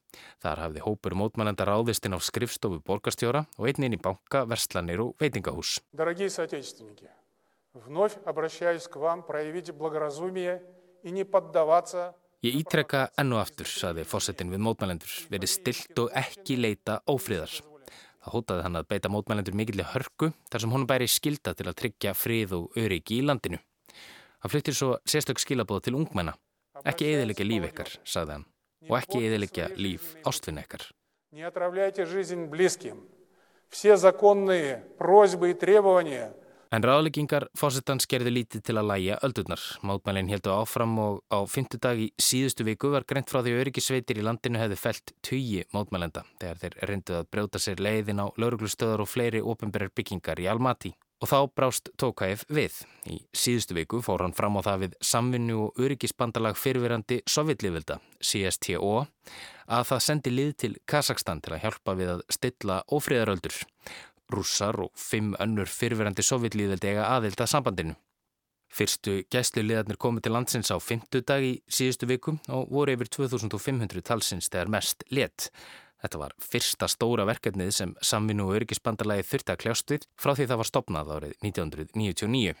Þar 0.41 0.63
hafði 0.65 0.83
hópur 0.85 1.15
mótmælenda 1.19 1.67
ráðistinn 1.67 2.17
á 2.17 2.19
skrifstofu 2.19 2.81
borgarstjóra 2.85 3.45
og 3.57 3.69
einnin 3.69 3.97
í 3.97 4.01
banka, 4.01 4.45
verslanir 4.49 5.03
og 5.03 5.15
veitingahús. 5.21 5.77
Dagið 5.93 6.31
sateistinniki, 6.33 7.09
vnóf 7.85 8.17
abraðsjáis 8.29 8.89
kvam 8.91 9.21
præviti 9.27 9.75
blagarazumíja 9.75 10.57
og 10.59 11.13
nýpaddavatsa 11.15 12.09
Ég 12.39 12.55
ítrekka 12.55 13.09
ennu 13.19 13.35
aftur, 13.35 13.67
saði 13.67 14.05
fórsetin 14.07 14.47
við 14.47 14.61
mótmælendur, 14.63 15.11
verið 15.27 15.51
stilt 15.51 15.97
og 15.99 16.13
ekki 16.15 16.55
leita 16.55 17.01
ófríðar. 17.11 17.51
Það 18.23 18.35
hótaði 18.35 18.63
hann 18.63 18.79
að 18.79 18.87
beita 18.93 19.11
mótmælendur 19.11 19.57
mikilvæg 19.59 19.89
hörku 19.91 20.29
þar 20.47 20.63
sem 20.63 20.71
hún 20.71 20.85
bæri 20.87 21.09
skilda 21.11 21.51
til 21.51 21.67
að 21.67 21.75
tryggja 21.81 22.13
frið 22.15 22.55
og 22.55 22.79
öryggi 22.79 23.17
í 23.19 23.25
landinu. 23.27 23.59
Hann 24.39 24.53
flyttir 24.53 24.77
svo 24.77 24.93
sérstök 25.03 25.43
skilabóð 25.43 25.89
til 25.89 25.97
ungmenna. 25.99 26.37
Ekki 26.87 27.09
eðilega 27.11 27.43
líf 27.43 27.67
ekkar, 27.73 27.91
saði 28.07 28.37
hann 28.37 28.47
og 28.87 28.95
ekki 28.99 29.23
eðilegja 29.27 29.71
líf 29.75 30.13
ástfinn 30.29 30.61
ekkar. 30.61 30.85
En 36.69 36.83
ráðleggingar 36.85 37.47
fósittans 37.57 38.05
gerði 38.05 38.31
lítið 38.35 38.61
til 38.67 38.75
að 38.77 38.89
læja 38.91 39.15
öldurnar. 39.25 39.61
Mátmælinn 39.81 40.29
heldu 40.29 40.51
áfram 40.53 40.91
og 41.01 41.15
á 41.33 41.41
fymtudag 41.49 41.97
í 41.97 42.07
síðustu 42.21 42.65
viku 42.67 42.91
var 42.93 43.07
greint 43.09 43.31
frá 43.31 43.41
því 43.41 43.55
öryggisveitir 43.63 44.21
í 44.21 44.25
landinu 44.25 44.61
hefði 44.61 44.77
felt 44.77 45.13
tugi 45.25 45.63
mátmælenda 45.73 46.27
þegar 46.37 46.61
þeir 46.61 46.77
reynduð 46.91 47.17
að 47.23 47.29
brjóta 47.33 47.61
sér 47.63 47.81
leiðin 47.81 48.21
á 48.21 48.29
lauruglustöðar 48.37 49.01
og 49.01 49.09
fleiri 49.09 49.41
ofinberðar 49.41 49.95
byggingar 49.97 50.43
í 50.45 50.49
Almaty. 50.53 50.93
Og 51.19 51.27
þá 51.27 51.39
brást 51.51 51.89
Tókaev 51.99 52.45
við. 52.47 52.77
Í 53.11 53.17
síðustu 53.35 53.75
viku 53.75 53.99
fór 54.03 54.23
hann 54.23 54.35
fram 54.35 54.55
á 54.55 54.63
það 54.63 54.83
við 54.85 54.93
samvinnu 55.03 55.57
og 55.65 55.81
öryggisbandalag 55.83 56.55
fyrirverandi 56.55 57.19
sovjetlífilda, 57.27 57.99
CSTO, 58.23 58.93
að 59.67 59.87
það 59.91 60.05
sendi 60.05 60.33
lið 60.35 60.53
til 60.63 60.73
Kazakstan 60.87 61.41
til 61.43 61.57
að 61.57 61.65
hjálpa 61.65 61.97
við 61.99 62.13
að 62.13 62.23
stilla 62.31 62.83
ófríðaröldur. 62.87 63.57
Rússar 64.31 64.79
og 64.79 64.93
fimm 64.95 65.33
önnur 65.43 65.67
fyrirverandi 65.67 66.23
sovjetlífildi 66.23 66.93
eiga 66.93 67.09
aðild 67.17 67.43
að 67.43 67.51
sambandinu. 67.51 67.97
Fyrstu 68.69 69.23
gæsluliðarnir 69.33 69.97
komið 69.97 70.27
til 70.27 70.33
landsins 70.35 70.69
á 70.69 70.77
fymtudag 70.77 71.43
í 71.43 71.53
síðustu 71.73 72.07
vikum 72.09 72.37
og 72.53 72.69
voru 72.69 72.93
yfir 72.93 73.09
2500 73.17 74.05
talsins 74.05 74.47
þegar 74.53 74.69
mest 74.75 75.03
let. 75.09 75.49
Þetta 75.99 76.21
var 76.21 76.33
fyrsta 76.39 76.87
stóra 76.87 77.25
verkefnið 77.27 77.71
sem 77.75 77.93
samvinnu 77.99 78.45
og 78.47 78.55
örgisbandarlægi 78.61 79.25
þurfti 79.27 79.53
að 79.53 79.61
kljást 79.63 79.93
við 79.93 80.05
frá 80.15 80.31
því 80.31 80.47
það 80.47 80.61
var 80.61 80.69
stopnað 80.69 81.13
árið 81.15 81.33
1999. 81.43 82.53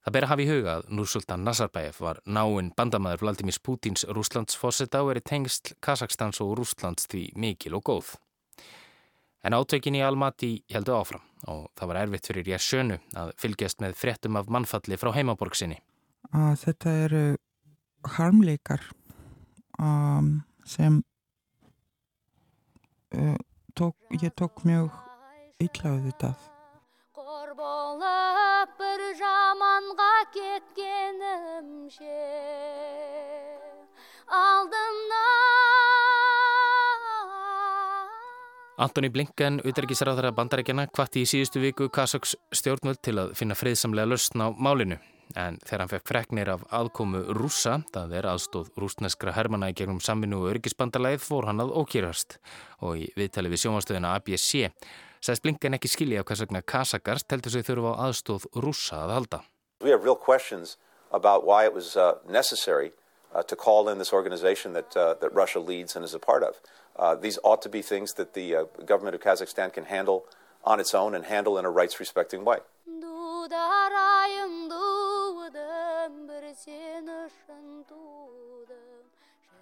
Það 0.00 0.14
ber 0.16 0.24
að 0.24 0.30
hafa 0.32 0.42
í 0.42 0.48
huga 0.48 0.74
að 0.78 0.88
Núrsultan 0.96 1.44
Nazarbæf 1.44 2.00
var 2.00 2.22
náinn 2.24 2.72
bandamæður 2.76 3.22
Vladimir 3.22 3.58
Putins 3.62 4.06
Rúslandsfosseta 4.08 5.02
og 5.04 5.12
er 5.12 5.20
tengst 5.20 5.74
Kazakstans 5.84 6.40
og 6.40 6.54
Rúslands 6.58 7.06
því 7.12 7.26
mikil 7.36 7.76
og 7.76 7.84
góð. 7.84 8.14
En 9.44 9.56
átökin 9.56 9.96
í 9.96 10.02
Almaty 10.04 10.50
heldu 10.72 10.96
áfram 10.96 11.22
og 11.48 11.68
það 11.78 11.92
var 11.92 12.00
erfitt 12.00 12.26
fyrir 12.28 12.50
ég 12.52 12.64
sjönu 12.64 12.98
að 13.16 13.30
fylgjast 13.40 13.80
með 13.84 13.94
fréttum 14.00 14.40
af 14.40 14.50
mannfalli 14.52 14.98
frá 15.00 15.12
heimaborg 15.16 15.56
sinni. 15.56 15.78
Þetta 16.32 16.96
eru 17.06 17.22
harmleikar 18.16 18.84
um, 19.78 20.40
sem 20.64 21.00
tók, 23.74 23.96
ég 24.20 24.32
tók 24.34 24.62
mjög 24.62 24.90
yllaðu 25.60 26.10
þetta. 26.10 26.30
Qor 27.16 27.54
bo'lib 27.58 28.76
bir 28.80 29.00
jamonga 29.20 30.12
ketganimcha 30.34 32.20
aldimdan 34.30 35.40
Antoni 38.80 39.10
Blinken, 39.12 39.58
utryggisræðara 39.68 40.30
bandarækjana, 40.32 40.86
hvati 40.96 41.20
í 41.20 41.28
síðustu 41.28 41.60
viku 41.60 41.90
Kasaks 41.92 42.32
stjórnvöld 42.56 43.02
til 43.04 43.18
að 43.20 43.34
finna 43.36 43.52
friðsamlega 43.58 44.08
löstn 44.08 44.40
á 44.40 44.48
málinu. 44.56 44.96
En 45.38 45.58
þegar 45.62 45.84
hann 45.84 45.92
fekk 45.92 46.08
freknir 46.08 46.50
af 46.50 46.64
aðkomu 46.74 47.20
rúsa, 47.36 47.80
það 47.94 48.16
er 48.18 48.30
aðstóð 48.32 48.72
rúsneskra 48.80 49.34
hermana 49.36 49.70
í 49.70 49.76
gegnum 49.78 50.00
samvinnu 50.02 50.40
og 50.42 50.54
örgisbandalæð, 50.54 51.20
fór 51.22 51.46
hann 51.50 51.62
að 51.62 51.76
ókýrast. 51.76 52.40
Og 52.82 53.04
í 53.04 53.06
viðtali 53.18 53.52
við 53.52 53.64
sjónastöðina 53.66 54.16
ABC 54.18 54.70
sæðist 55.20 55.44
Blinken 55.44 55.76
ekki 55.76 55.90
skilja 55.92 56.22
af 56.22 56.28
hvers 56.30 56.40
vegna 56.44 56.62
Kasakars 56.64 57.26
teltur 57.28 57.52
sig 57.52 57.66
þurfa 57.68 57.92
á 57.92 58.00
aðstóð 58.08 58.46
rúsa 58.64 59.04
að 59.04 59.14
halda. 59.16 59.42
We 59.84 59.90
have 59.90 60.04
real 60.04 60.16
questions 60.16 60.76
about 61.12 61.44
why 61.44 61.64
it 61.64 61.74
was 61.74 61.96
uh, 61.96 62.14
necessary 62.28 62.92
uh, 63.34 63.42
to 63.42 63.56
call 63.56 63.88
in 63.88 63.98
this 63.98 64.12
organization 64.12 64.72
that, 64.72 64.96
uh, 64.96 65.14
that 65.20 65.32
Russia 65.34 65.60
leads 65.60 65.96
and 65.96 66.04
is 66.04 66.14
a 66.14 66.18
part 66.18 66.42
of. 66.42 66.60
Uh, 66.96 67.14
these 67.14 67.38
ought 67.44 67.62
to 67.62 67.68
be 67.68 67.82
things 67.82 68.14
that 68.14 68.34
the 68.34 68.56
uh, 68.56 68.64
government 68.84 69.14
of 69.14 69.20
Kazakhstan 69.20 69.72
can 69.72 69.84
handle 69.84 70.24
on 70.64 70.80
its 70.80 70.94
own 70.94 71.14
and 71.14 71.24
handle 71.24 71.58
in 71.58 71.64
a 71.64 71.70
rights 71.70 72.00
respecting 72.00 72.44
way. 72.44 72.58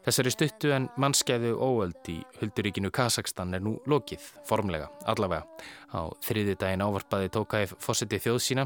Þessari 0.09 0.31
stuttu 0.33 0.71
en 0.73 0.87
mannskeiðu 0.97 1.51
óöld 1.61 2.07
í 2.09 2.15
hulduríkinu 2.39 2.89
Kazakstan 2.95 3.53
er 3.57 3.61
nú 3.61 3.75
lokið, 3.91 4.23
formlega, 4.49 4.87
allavega. 5.11 5.45
Á 5.93 6.09
þriði 6.25 6.55
daginn 6.61 6.85
ávarpaði 6.87 7.33
tókaði 7.35 7.69
fósiti 7.83 8.21
þjóð 8.23 8.39
sína 8.41 8.65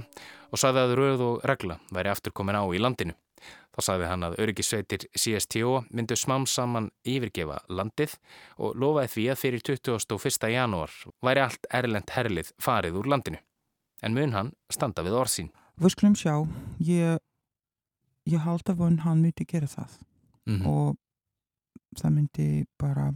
og 0.52 0.60
saði 0.62 0.84
að 0.84 0.94
rauð 1.00 1.24
og 1.26 1.46
regla 1.48 1.78
væri 1.90 2.12
aftur 2.12 2.34
komin 2.36 2.60
á 2.60 2.62
í 2.70 2.78
landinu. 2.78 3.16
Þá 3.72 3.80
sagði 3.86 4.10
hann 4.10 4.26
að 4.26 4.36
öryggisveitir 4.44 5.06
CSTO 5.16 5.72
myndu 5.90 6.18
smám 6.20 6.44
saman 6.46 6.90
yfirgefa 7.08 7.62
landið 7.72 8.18
og 8.60 8.76
lofaði 8.76 9.12
því 9.14 9.24
að 9.32 9.40
fyrir 9.40 9.64
21. 9.72 10.52
janúar 10.52 10.94
væri 11.24 11.44
allt 11.46 11.66
erlend 11.80 12.12
herlið 12.12 12.52
farið 12.60 13.00
úr 13.00 13.10
landinu. 13.14 13.40
En 14.04 14.14
mun 14.14 14.36
hann 14.36 14.52
standa 14.70 15.02
við 15.06 15.16
orðsín. 15.24 15.50
Við 15.82 15.90
skulum 15.96 16.12
sjá, 16.14 16.34
ég, 16.86 17.18
ég 18.30 18.42
halda 18.44 18.74
von 18.78 19.00
hann 19.02 19.18
myndi 19.24 19.42
gera 19.50 19.66
það 19.66 19.96
mm 20.46 20.58
-hmm. 20.58 20.66
og 20.66 20.96
það 21.98 22.12
myndi 22.14 22.66
bara 22.78 23.14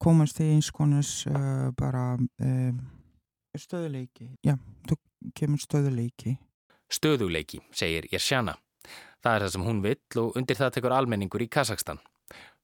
komast 0.00 0.40
í 0.40 0.46
eins 0.54 0.70
konus 0.70 1.26
uh, 1.26 1.68
bara 1.76 2.16
uh, 2.16 2.72
stöðuleiki. 3.54 4.30
Já, 4.42 4.56
þú 4.88 4.96
kemur 5.34 5.58
stöðuleiki. 5.58 6.38
Stöðuleiki, 6.88 7.60
segir 7.72 8.08
Jersjana. 8.12 8.56
Það 9.20 9.34
er 9.34 9.42
það 9.42 9.52
sem 9.52 9.62
hún 9.62 9.82
vill 9.82 10.22
og 10.22 10.36
undir 10.36 10.56
það 10.56 10.72
tekur 10.72 10.92
almenningur 10.92 11.42
í 11.42 11.48
Kazakstan. 11.48 11.98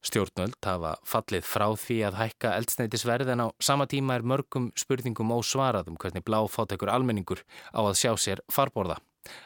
Stjórnvöld 0.05 0.59
hafa 0.61 0.91
fallið 1.07 1.47
frá 1.49 1.65
því 1.81 1.97
að 2.05 2.17
hækka 2.19 2.51
eldsneitisverð 2.59 3.31
en 3.33 3.41
á 3.41 3.47
sama 3.63 3.87
tíma 3.89 4.19
er 4.19 4.25
mörgum 4.27 4.69
spurningum 4.77 5.33
ósvarað 5.33 5.89
um 5.89 5.97
hvernig 5.97 6.25
bláfátekur 6.27 6.91
almenningur 6.93 7.41
á 7.73 7.81
að 7.81 7.97
sjá 8.03 8.11
sér 8.21 8.43
farborða. 8.53 8.99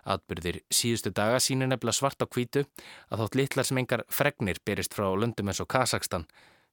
Atbyrðir 0.04 0.60
síðustu 0.68 1.14
daga 1.16 1.40
sínir 1.40 1.70
nefnilega 1.72 1.96
svart 1.96 2.20
á 2.20 2.28
kvítu 2.28 2.66
að 3.08 3.24
þótt 3.24 3.40
litlar 3.40 3.70
sem 3.70 3.80
engar 3.80 4.04
fregnir 4.12 4.60
berist 4.68 4.98
frá 4.98 5.08
löndum 5.16 5.48
eins 5.48 5.64
og 5.64 5.70
Kazakstan 5.72 6.28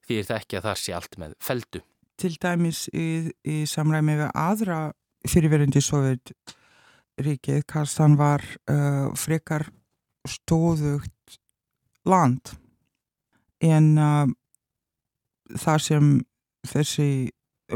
því 0.06 0.18
er 0.18 0.28
það 0.30 0.42
ekki 0.42 0.58
að 0.58 0.66
það 0.66 0.82
sé 0.82 0.96
allt 0.98 1.18
með 1.22 1.38
feldu. 1.38 1.84
Til 2.16 2.34
dæmis 2.42 2.84
í, 2.90 3.06
í 3.46 3.56
samræmi 3.70 4.18
við 4.18 4.30
aðra 4.34 4.80
fyrirverindi 5.28 5.82
Sovjet 5.84 6.34
ríkið, 7.22 7.62
Kazakstan 7.70 8.18
var 8.18 8.42
uh, 8.66 9.14
frekar 9.14 9.68
stóðugt 10.26 11.38
land 12.02 12.56
en 13.64 13.92
uh, 13.98 14.26
það 15.56 15.82
sem 15.88 16.10
þessi 16.66 17.10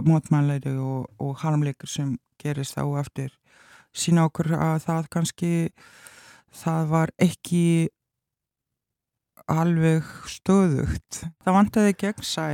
mótmæleiri 0.07 0.77
og, 0.79 1.09
og 1.19 1.39
harmleikar 1.43 1.91
sem 1.91 2.17
gerist 2.41 2.79
á 2.79 2.85
eftir 3.01 3.33
sína 3.97 4.27
okkur 4.29 4.53
að 4.55 4.85
það 4.87 5.09
kannski 5.15 5.53
það 6.55 6.91
var 6.91 7.13
ekki 7.19 7.65
alveg 9.51 10.07
stöðugt. 10.31 11.25
Það 11.43 11.57
vantaði 11.57 11.95
gegnsæ 11.99 12.47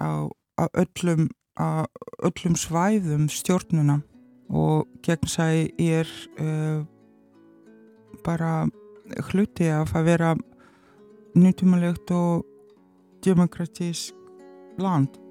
á, 0.00 0.28
á 0.56 0.64
öllum, 0.80 1.28
á 1.60 1.84
öllum 2.24 2.56
svæðum 2.56 3.28
stjórnuna 3.32 4.00
og 4.52 4.88
gegnsæ 5.04 5.68
er 5.76 6.08
uh, 6.40 6.84
bara 8.24 8.68
hluti 9.32 9.68
af 9.72 9.92
að 9.96 10.08
vera 10.08 10.32
nýttumalegt 11.36 12.12
og 12.16 12.46
demokratísk 13.24 14.14
land. 14.78 15.21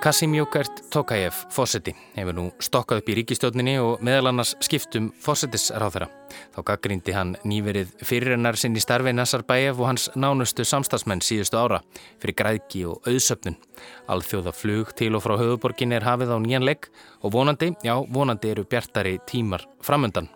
Kasim 0.00 0.34
Jókert 0.34 0.90
Tokajev, 0.90 1.34
fósetti, 1.52 1.92
hefur 2.16 2.32
nú 2.32 2.44
stokkað 2.56 3.02
upp 3.02 3.10
í 3.12 3.16
ríkistjóninni 3.18 3.74
og 3.82 4.00
meðal 4.00 4.30
annars 4.30 4.54
skiptum 4.64 5.10
fósettisráþara. 5.20 6.08
Þá 6.54 6.60
gaggrindi 6.70 7.12
hann 7.12 7.34
nýverið 7.44 7.92
fyrirennar 8.08 8.56
sinn 8.56 8.78
í 8.80 8.80
starfi 8.80 9.12
Nazarbæjev 9.12 9.84
og 9.84 9.90
hans 9.90 10.08
nánustu 10.16 10.64
samstagsmenn 10.64 11.20
síðustu 11.20 11.60
ára 11.60 11.82
fyrir 12.16 12.38
græðki 12.40 12.86
og 12.88 13.04
auðsöpnun. 13.04 13.60
Alþjóða 14.08 14.56
flug 14.56 14.96
til 14.96 15.12
og 15.20 15.26
frá 15.26 15.36
höfuborgin 15.36 15.92
er 15.92 16.08
hafið 16.08 16.32
á 16.32 16.38
nýjanleik 16.40 16.88
og 17.20 17.36
vonandi, 17.36 17.74
já 17.84 17.98
vonandi 18.00 18.56
eru 18.56 18.64
bjartari 18.64 19.18
tímar 19.28 19.68
framöndan. 19.84 20.32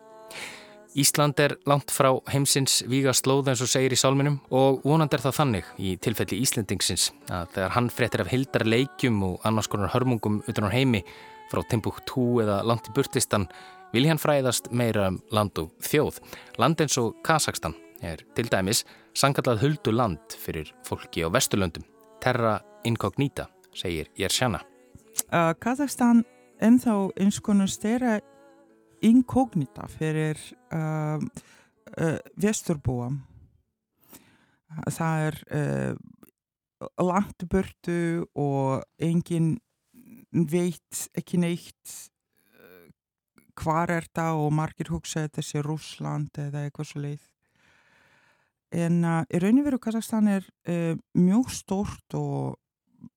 Ísland 0.94 1.40
er 1.42 1.56
langt 1.66 1.90
frá 1.90 2.12
heimsins 2.30 2.84
víga 2.86 3.10
slóð 3.18 3.48
eins 3.50 3.62
og 3.64 3.70
segir 3.70 3.96
í 3.96 3.98
sálminum 3.98 4.36
og 4.54 4.84
vonand 4.86 5.14
er 5.16 5.22
það 5.24 5.36
þannig 5.40 5.70
í 5.82 5.94
tilfelli 5.98 6.38
Íslendingsins 6.44 7.08
að 7.34 7.48
þegar 7.56 7.72
hann 7.74 7.88
frettir 7.90 8.22
af 8.22 8.30
hildar 8.30 8.62
leikjum 8.62 9.16
og 9.26 9.48
annars 9.48 9.66
konar 9.72 9.90
hörmungum 9.90 10.36
utan 10.46 10.68
á 10.70 10.74
heimi 10.74 11.00
frá 11.50 11.64
Timbuktu 11.66 12.28
eða 12.44 12.60
langt 12.62 12.86
í 12.86 12.94
burtlistan 12.94 13.48
vil 13.94 14.06
hann 14.06 14.22
fræðast 14.22 14.70
meira 14.70 15.08
um 15.10 15.18
land 15.34 15.58
og 15.58 15.72
þjóð. 15.82 16.20
Land 16.62 16.84
eins 16.84 16.98
og 17.02 17.16
Kazakstan 17.26 17.74
er 18.02 18.22
til 18.38 18.46
dæmis 18.52 18.84
sangallað 19.18 19.64
huldu 19.64 19.94
land 19.94 20.36
fyrir 20.38 20.70
fólki 20.86 21.26
á 21.26 21.28
Vesturlöndum. 21.30 21.82
Terra 22.22 22.60
incognita, 22.86 23.48
segir 23.74 24.12
Jersjana. 24.18 24.62
Uh, 25.30 25.50
Kazakstan 25.58 26.22
ennþá 26.62 26.96
eins 27.18 27.40
konar 27.42 27.70
stera 27.70 28.20
inkognita 29.04 29.86
fyrir 29.92 30.40
uh, 30.74 31.20
uh, 31.20 32.18
vesturbúa. 32.40 33.10
Það 34.90 35.26
er 35.28 35.38
uh, 35.54 36.88
langt 37.04 37.46
burtu 37.50 38.24
og 38.34 38.82
engin 38.98 39.54
veit 40.34 41.04
ekki 41.14 41.38
neitt 41.38 41.94
uh, 42.58 42.88
hvar 43.60 43.92
er 43.94 44.08
það 44.10 44.42
og 44.42 44.56
margir 44.56 44.90
hugsa 44.90 45.28
þetta 45.28 45.46
sé 45.46 45.62
Rúsland 45.62 46.34
eða 46.42 46.66
eitthvað 46.66 46.90
svo 46.90 47.04
leið 47.04 47.30
en 48.74 49.02
uh, 49.06 49.22
í 49.30 49.40
rauninu 49.40 49.64
veru 49.66 49.80
Kazakstan 49.82 50.30
er 50.30 50.46
uh, 50.68 50.94
mjög 51.16 51.52
stort 51.54 52.16
og 52.18 52.58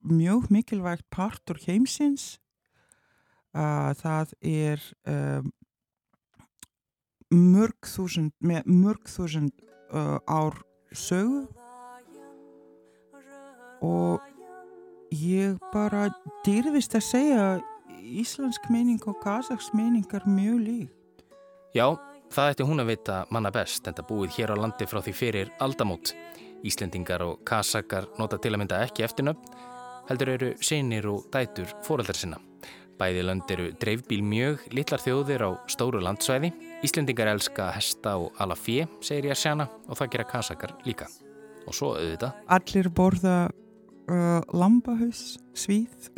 mjög 0.05 0.51
mikilvægt 0.53 1.07
partur 1.09 1.59
heimsins. 1.63 2.37
Það 3.57 4.33
er 4.45 4.81
um, 5.07 5.47
mörg 7.33 7.87
þúsund, 7.87 8.33
með 8.39 8.69
mörg 8.71 9.09
þúsund 9.11 9.53
uh, 9.91 10.17
ár 10.27 10.61
sögu 10.95 11.45
og 13.83 14.23
Ég 15.15 15.55
bara 15.71 16.09
dýrðist 16.43 16.97
að 16.97 17.03
segja 17.07 17.43
íslensk 18.03 18.65
meining 18.71 18.99
og 19.07 19.21
kazaks 19.23 19.69
meining 19.71 20.03
er 20.11 20.25
mjög 20.27 20.57
líkt. 20.65 21.23
Já, 21.71 21.95
það 22.33 22.51
ætti 22.51 22.67
hún 22.67 22.83
að 22.83 22.89
vita 22.91 23.21
manna 23.31 23.51
best 23.55 23.87
en 23.87 23.95
það 23.95 24.09
búið 24.09 24.35
hér 24.35 24.51
á 24.51 24.55
landi 24.59 24.87
frá 24.89 24.99
því 24.99 25.13
fyrir 25.15 25.53
aldamót. 25.63 26.11
Íslendingar 26.67 27.23
og 27.23 27.39
kazakar 27.47 28.09
nota 28.19 28.39
til 28.41 28.51
að 28.51 28.63
mynda 28.63 28.81
ekki 28.83 29.05
eftirnöfn, 29.07 29.55
heldur 30.09 30.33
eru 30.33 30.51
sinir 30.59 31.07
og 31.07 31.29
dætur 31.31 31.71
fóreldar 31.87 32.19
sinna. 32.19 32.41
Bæði 32.99 33.23
lönd 33.23 33.53
eru 33.53 33.71
dreifbíl 33.79 34.25
mjög, 34.25 34.67
litlar 34.75 35.03
þjóðir 35.05 35.45
á 35.47 35.49
stóru 35.71 36.03
landsvæði. 36.03 36.51
Íslendingar 36.85 37.31
elska 37.31 37.71
hesta 37.73 38.17
og 38.21 38.35
ala 38.41 38.55
fjö, 38.57 38.85
segir 39.01 39.31
ég 39.31 39.33
að 39.33 39.41
sjana, 39.41 39.65
og 39.89 39.97
það 39.97 40.11
gera 40.13 40.27
kazakar 40.29 40.75
líka. 40.85 41.07
Og 41.65 41.73
svo 41.75 41.95
auðvitað. 41.97 42.43
Allir 42.53 42.89
borða 42.95 43.37
uh, 43.49 44.41
lambahus, 44.53 45.39
svíð. 45.57 46.11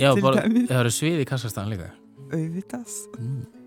Já, 0.00 0.12
bara, 0.20 0.44
það 0.44 0.78
eru 0.82 0.92
svið 0.92 1.24
í 1.24 1.26
Kassastan 1.28 1.72
líka. 1.72 1.90
Auðvitað. 2.32 2.94
Mm. 3.18 3.61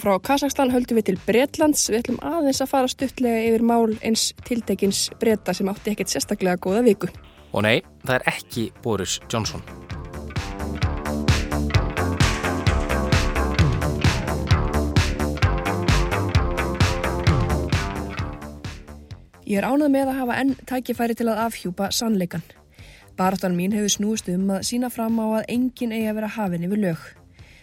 Og 0.00 0.04
frá 0.06 0.16
Kazakstan 0.24 0.70
höldum 0.72 0.96
við 0.96 1.10
til 1.10 1.18
Breitlands. 1.26 1.82
Við 1.92 1.98
ætlum 1.98 2.20
aðeins 2.24 2.62
að 2.64 2.70
fara 2.70 2.88
stuttlega 2.88 3.42
yfir 3.50 3.64
mál 3.68 3.90
eins 4.00 4.30
tildekins 4.48 5.00
breyta 5.20 5.52
sem 5.52 5.68
átti 5.68 5.92
ekkert 5.92 6.08
sérstaklega 6.08 6.56
góða 6.56 6.80
viku. 6.86 7.10
Og 7.52 7.66
nei, 7.66 7.82
það 8.06 8.14
er 8.14 8.24
ekki 8.32 8.64
Boris 8.80 9.18
Johnson. 9.28 9.60
Ég 19.44 19.60
er 19.60 19.68
ánað 19.68 19.92
með 19.98 20.14
að 20.14 20.20
hafa 20.22 20.40
enn 20.40 20.56
tækifæri 20.64 21.20
til 21.20 21.28
að 21.28 21.44
afhjúpa 21.44 21.92
sannleikan. 21.92 22.48
Baratan 23.20 23.52
mín 23.52 23.76
hefur 23.76 23.98
snúist 24.00 24.32
um 24.32 24.48
að 24.56 24.64
sína 24.72 24.88
fram 24.88 25.20
á 25.20 25.44
að 25.44 25.48
enginn 25.60 25.92
eigi 25.92 26.08
að 26.08 26.22
vera 26.22 26.36
hafinn 26.40 26.70
yfir 26.70 26.86
lög. 26.88 27.10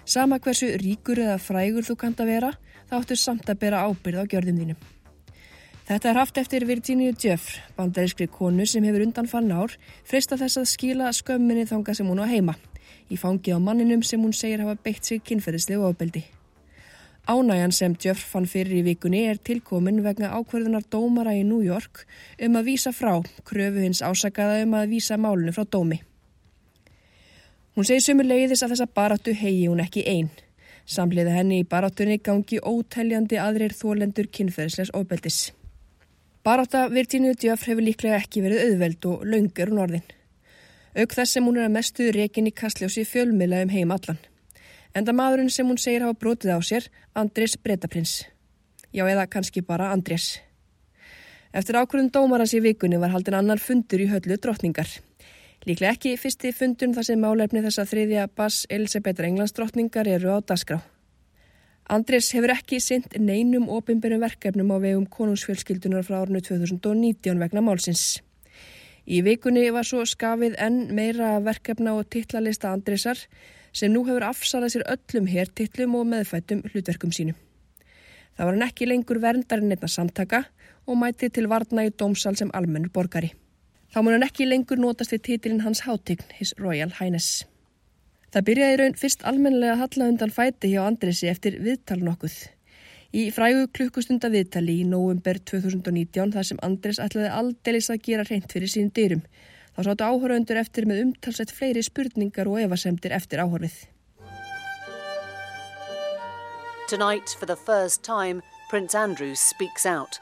Sama 0.07 0.37
hversu 0.39 0.69
ríkur 0.79 1.19
eða 1.19 1.35
frægur 1.35 1.83
þú 1.83 1.97
kant 1.99 2.21
að 2.23 2.29
vera, 2.31 2.51
þá 2.87 2.93
áttu 3.01 3.15
samt 3.19 3.49
að 3.51 3.59
bera 3.65 3.81
ábyrð 3.89 4.21
á 4.23 4.29
gjörðum 4.31 4.61
þínum. 4.61 4.85
Þetta 5.87 6.09
er 6.09 6.19
haft 6.21 6.39
eftir 6.39 6.65
Virginia 6.67 7.11
Jeff, 7.11 7.57
bandarískri 7.75 8.29
konu 8.31 8.63
sem 8.63 8.87
hefur 8.87 9.03
undan 9.03 9.27
fann 9.27 9.51
ár, 9.51 9.75
freysta 10.07 10.39
þess 10.39 10.61
að 10.63 10.71
skila 10.71 11.11
skömminni 11.11 11.67
þanga 11.67 11.97
sem 11.99 12.07
hún 12.07 12.23
á 12.23 12.27
heima, 12.31 12.55
í 13.11 13.19
fangi 13.19 13.51
á 13.51 13.59
manninum 13.59 13.99
sem 13.99 14.23
hún 14.23 14.31
segir 14.31 14.63
hafa 14.63 14.79
beitt 14.79 15.03
sig 15.03 15.19
kynferðislegu 15.27 15.83
ofbeldi. 15.91 16.23
Ánæjan 17.27 17.75
sem 17.75 17.99
Jeff 17.99 18.31
fann 18.31 18.47
fyrir 18.47 18.79
í 18.79 18.85
vikunni 18.87 19.25
er 19.27 19.43
tilkomin 19.43 20.05
vegna 20.07 20.31
ákverðunar 20.39 20.87
dómara 20.87 21.35
í 21.35 21.43
New 21.43 21.59
York 21.67 22.05
um 22.39 22.55
að 22.55 22.71
vísa 22.71 22.95
frá, 22.95 23.17
kröfu 23.43 23.83
hins 23.83 23.99
ásakaða 23.99 24.61
um 24.63 24.79
að 24.79 24.93
vísa 24.95 25.19
málunu 25.19 25.51
frá 25.51 25.67
dómi. 25.67 25.99
Hún 27.77 27.85
segir 27.85 28.01
sömu 28.01 28.23
leiðis 28.25 28.63
að 28.65 28.71
þessa 28.73 28.85
baráttu 28.97 29.35
hegi 29.37 29.67
hún 29.69 29.83
ekki 29.83 30.01
einn. 30.09 30.31
Samliða 30.89 31.35
henni 31.35 31.59
í 31.61 31.65
baráttunni 31.69 32.15
gangi 32.25 32.57
ótæljandi 32.57 33.37
aðrir 33.37 33.75
þólendur 33.77 34.31
kynferðislegs 34.33 34.89
ofbeldis. 34.97 35.37
Barátta 36.41 36.87
Virginia 36.89 37.35
Djöfr 37.37 37.69
hefur 37.69 37.85
líklega 37.85 38.17
ekki 38.17 38.41
verið 38.41 38.63
auðveld 38.63 39.07
og 39.11 39.27
laungur 39.29 39.69
hún 39.69 39.83
orðin. 39.83 40.07
Auk 40.97 41.13
þess 41.19 41.37
sem 41.37 41.45
hún 41.45 41.61
er 41.61 41.67
að 41.67 41.75
mestu 41.75 42.09
rekin 42.17 42.49
í 42.49 42.55
kastljósi 42.63 43.05
fjölmila 43.05 43.61
um 43.61 43.75
heim 43.75 43.93
allan. 43.93 44.17
Enda 44.97 45.13
maðurinn 45.13 45.53
sem 45.53 45.69
hún 45.69 45.77
segir 45.77 46.07
hafa 46.07 46.17
brotið 46.17 46.57
á 46.57 46.59
sér, 46.65 46.89
Andrés 47.13 47.59
Bretaprins. 47.61 48.23
Já, 48.89 49.05
eða 49.05 49.29
kannski 49.29 49.61
bara 49.61 49.91
Andrés. 49.93 50.39
Eftir 51.53 51.77
ákvörðun 51.77 52.09
dómarans 52.09 52.57
í 52.57 52.63
vikunni 52.71 52.97
var 52.97 53.13
haldin 53.13 53.37
annar 53.37 53.61
fundur 53.61 54.01
í 54.01 54.09
höllu 54.09 54.41
drotningar. 54.41 54.89
Líklega 55.65 55.95
ekki 55.95 56.13
fyrsti 56.21 56.51
fundun 56.55 56.93
þar 56.95 57.07
sem 57.07 57.19
málefni 57.19 57.63
þess 57.65 57.81
að 57.81 57.89
þriðja 57.93 58.27
Bass 58.35 58.67
Elisabeth 58.69 59.25
Englandsdrottningar 59.25 60.07
eru 60.07 60.35
á 60.35 60.39
dasgrá. 60.39 60.77
Andrés 61.87 62.29
hefur 62.35 62.51
ekki 62.51 62.81
synd 62.83 63.13
neinum 63.15 63.69
ofinbjörnum 63.71 64.21
verkefnum 64.21 64.73
á 64.75 64.77
vegum 64.83 65.05
konungsfjölskyldunar 65.07 66.03
frá 66.03 66.19
árnu 66.19 66.41
2019 66.43 67.39
vegna 67.39 67.63
málsins. 67.63 68.19
Í 69.07 69.21
vikunni 69.23 69.63
var 69.71 69.87
svo 69.87 70.03
skafið 70.03 70.57
enn 70.59 70.91
meira 70.95 71.37
verkefna 71.39 71.95
og 71.95 72.09
titlalista 72.11 72.73
Andrésar 72.75 73.21
sem 73.71 73.93
nú 73.93 74.03
hefur 74.03 74.27
afsalað 74.27 74.75
sér 74.75 74.85
öllum 74.91 75.31
hér 75.31 75.51
titlum 75.55 75.95
og 75.95 76.09
meðfættum 76.11 76.65
hlutverkum 76.67 77.15
sínum. 77.15 77.39
Það 78.35 78.45
var 78.45 78.53
hann 78.53 78.67
ekki 78.67 78.87
lengur 78.91 79.23
verndarinn 79.23 79.71
einna 79.71 79.87
samtaka 79.89 80.43
og 80.85 80.99
mæti 80.99 81.31
til 81.31 81.47
varna 81.47 81.87
í 81.87 81.95
dómsal 81.95 82.35
sem 82.35 82.51
almennur 82.53 82.91
borgari. 82.91 83.31
Þá 83.93 84.01
mun 84.03 84.17
hann 84.17 84.25
ekki 84.27 84.47
lengur 84.47 84.79
notast 84.81 85.13
við 85.15 85.23
títilinn 85.29 85.63
hans 85.63 85.85
hátign, 85.87 86.25
His 86.35 86.53
Royal 86.59 86.91
Highness. 86.99 87.45
Það 88.35 88.47
byrjaði 88.49 88.77
raun 88.81 88.97
fyrst 88.99 89.23
almenlega 89.29 89.77
að 89.77 89.83
halla 89.85 90.07
undan 90.11 90.33
fæti 90.35 90.73
hjá 90.73 90.81
Andresi 90.83 91.29
eftir 91.31 91.55
viðtal 91.63 92.01
nokkuð. 92.03 92.35
Í 93.15 93.29
frægu 93.31 93.69
klukkustunda 93.71 94.27
viðtali 94.33 94.81
í 94.81 94.87
nóvumber 94.87 95.39
2019 95.47 96.33
þar 96.35 96.47
sem 96.49 96.59
Andres 96.67 96.99
ætlaði 96.99 97.31
aldeilis 97.31 97.87
að 97.93 98.01
gera 98.09 98.25
reynd 98.27 98.51
fyrir 98.51 98.73
sín 98.73 98.91
dyrum. 98.91 99.23
Þá 99.77 99.79
sáttu 99.87 100.09
áhöröndur 100.09 100.59
eftir 100.59 100.89
með 100.89 101.05
umtalsett 101.05 101.53
fleiri 101.55 101.85
spurningar 101.85 102.51
og 102.51 102.59
evasemtir 102.65 103.15
eftir 103.15 103.39
áhörfið. 103.39 103.85
Tonight, 106.91 107.31
for 107.39 107.45
the 107.45 107.55
first 107.55 108.03
time, 108.03 108.43
Prince 108.69 108.95
Andrew 108.95 109.35
speaks 109.35 109.85
out. 109.85 110.19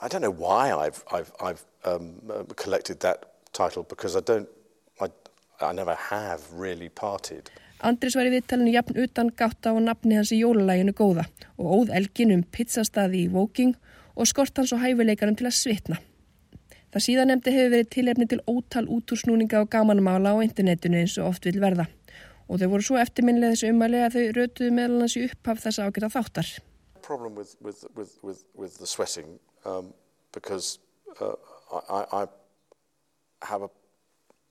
I 0.00 0.08
don't 0.08 0.22
know 0.22 0.30
why 0.30 0.70
I've, 0.72 1.02
I've, 1.10 1.32
I've 1.40 1.64
um, 1.88 2.12
uh, 2.30 2.44
collected 2.56 3.00
that 3.00 3.24
title 3.52 3.84
because 3.88 4.16
I 4.16 4.20
don't, 4.20 4.48
I, 5.00 5.08
I 5.60 5.72
never 5.72 5.94
have 5.94 6.40
really 6.52 6.88
parted. 6.88 7.50
Andris 7.78 8.16
var 8.18 8.26
í 8.26 8.32
viðtalinu 8.34 8.72
jafn 8.74 8.98
utan 8.98 9.30
gátt 9.38 9.66
á 9.70 9.72
nafni 9.78 10.16
hans 10.18 10.32
í 10.34 10.40
jólalæginu 10.40 10.94
góða 10.98 11.28
og 11.56 11.66
óð 11.76 11.92
elgin 11.94 12.34
um 12.34 12.42
pizzastaði 12.42 13.26
í 13.26 13.32
Woking 13.32 13.76
og 14.18 14.26
skort 14.26 14.58
hans 14.58 14.72
og 14.74 14.82
hæfileikanum 14.82 15.36
til 15.38 15.46
að 15.46 15.58
svitna. 15.60 16.00
Það 16.88 17.04
síðan 17.04 17.30
nefndi 17.30 17.52
hefur 17.54 17.74
verið 17.76 17.92
tilefni 17.94 18.26
til 18.26 18.40
ótal 18.50 18.88
útúrsnúninga 18.90 19.62
og 19.62 19.70
gamanmála 19.70 20.34
á 20.34 20.42
internetinu 20.42 21.02
eins 21.02 21.14
og 21.20 21.30
oft 21.30 21.46
vil 21.46 21.60
verða 21.62 21.86
og 22.48 22.60
þau 22.60 22.70
voru 22.72 22.84
svo 22.86 22.98
eftirminlega 22.98 23.54
þessu 23.54 23.72
umæli 23.74 24.00
að 24.02 24.16
þau 24.16 24.36
rötuðu 24.38 24.74
meðal 24.74 25.02
hans 25.04 25.16
í 25.20 25.24
upphaf 25.28 25.60
þessa 25.66 25.86
ágæta 25.86 26.08
þáttar. 26.14 26.52
Problem 27.04 27.36
with, 27.36 27.54
with, 27.60 27.84
with, 27.94 28.16
with, 28.22 28.44
with 28.56 28.78
the 28.80 28.86
sweating 28.86 29.38
um, 29.64 29.92
because 30.32 30.78
uh, 31.20 31.36
I, 31.70 32.04
I 32.22 32.26
have 33.42 33.62
a 33.62 33.70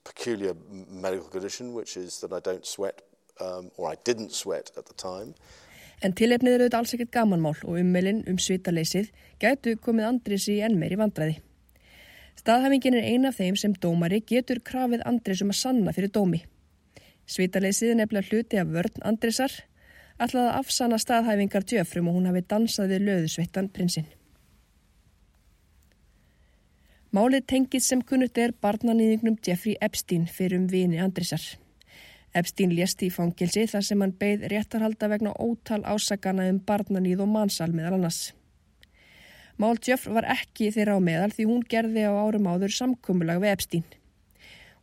peculiar 0.03 0.53
medical 0.89 1.27
condition, 1.29 1.73
which 1.73 1.97
is 1.97 2.19
that 2.21 2.31
I 2.31 2.39
don't 2.39 2.65
sweat, 2.65 3.01
um, 3.39 3.71
or 3.77 3.91
I 3.91 3.95
didn't 4.03 4.31
sweat 4.31 4.71
at 4.77 4.85
the 4.85 4.93
time. 4.93 5.33
En 6.05 6.13
tilefnið 6.13 6.53
eru 6.53 6.65
þetta 6.67 6.79
alls 6.81 6.93
ekkert 6.93 7.13
gamanmál 7.15 7.55
og 7.65 7.79
ummelinn 7.81 8.19
um 8.29 8.37
svitaleysið 8.37 9.07
gætu 9.41 9.73
komið 9.81 10.09
Andris 10.11 10.45
í 10.53 10.59
enn 10.65 10.77
meiri 10.77 10.97
vandræði. 10.99 11.39
Staðhæfingin 12.37 12.99
er 12.99 13.07
eina 13.07 13.31
af 13.31 13.39
þeim 13.39 13.57
sem 13.57 13.73
dómari 13.73 14.19
getur 14.21 14.61
krafið 14.61 15.01
Andris 15.09 15.41
um 15.41 15.49
að 15.49 15.59
sanna 15.63 15.93
fyrir 15.97 16.13
dómi. 16.13 16.43
Svitaleysið 17.25 17.95
er 17.95 17.99
nefnilega 18.03 18.29
hluti 18.29 18.61
af 18.61 18.69
vörn 18.75 19.01
Andrisar, 19.09 19.57
alltaf 20.21 20.43
að 20.43 20.53
afsanna 20.59 21.01
staðhæfingar 21.01 21.65
djöfrum 21.65 22.11
og 22.11 22.19
hún 22.19 22.29
hafi 22.29 22.45
dansað 22.45 22.93
við 22.93 23.09
löðusvittan 23.09 23.73
prinsinn. 23.73 24.05
Málið 27.17 27.45
tengið 27.49 27.81
sem 27.81 28.01
kunnut 28.05 28.37
er 28.37 28.51
barnanýðingnum 28.61 29.39
Jeffrey 29.41 29.73
Epstein 29.81 30.27
fyrir 30.29 30.59
um 30.59 30.67
vini 30.69 30.99
Andrisar. 31.01 31.41
Epstein 32.37 32.75
lést 32.77 33.01
í 33.01 33.07
fangilsi 33.09 33.63
þar 33.71 33.85
sem 33.87 34.03
hann 34.03 34.13
beigð 34.19 34.43
réttarhalda 34.51 35.09
vegna 35.09 35.31
ótal 35.41 35.79
ásakana 35.81 36.45
um 36.51 36.59
barnanýð 36.67 37.23
og 37.25 37.31
mannsal 37.31 37.71
meðal 37.73 37.95
annars. 37.95 38.19
Mál 39.57 39.81
Jeff 39.87 40.05
var 40.05 40.27
ekki 40.35 40.69
þeirra 40.75 40.99
á 41.01 41.05
meðal 41.07 41.33
því 41.33 41.47
hún 41.49 41.65
gerði 41.73 42.05
á 42.05 42.13
árum 42.13 42.51
áður 42.51 42.77
samkummulag 42.77 43.41
við 43.41 43.53
Epstein. 43.55 43.89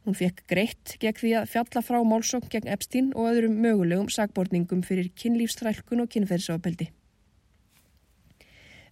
Hún 0.03 0.19
fekk 0.19 0.43
greitt 0.51 0.97
gegn 1.05 1.21
því 1.21 1.37
að 1.39 1.49
fjalla 1.55 1.87
frá 1.87 2.01
málsókn 2.03 2.51
gegn 2.51 2.75
Epstein 2.75 3.15
og 3.15 3.31
öðrum 3.31 3.63
mögulegum 3.63 4.11
sagbortningum 4.11 4.83
fyrir 4.83 5.13
kynlífstrælkun 5.23 6.03
og 6.03 6.11
kynferðsafabeldi. 6.17 6.91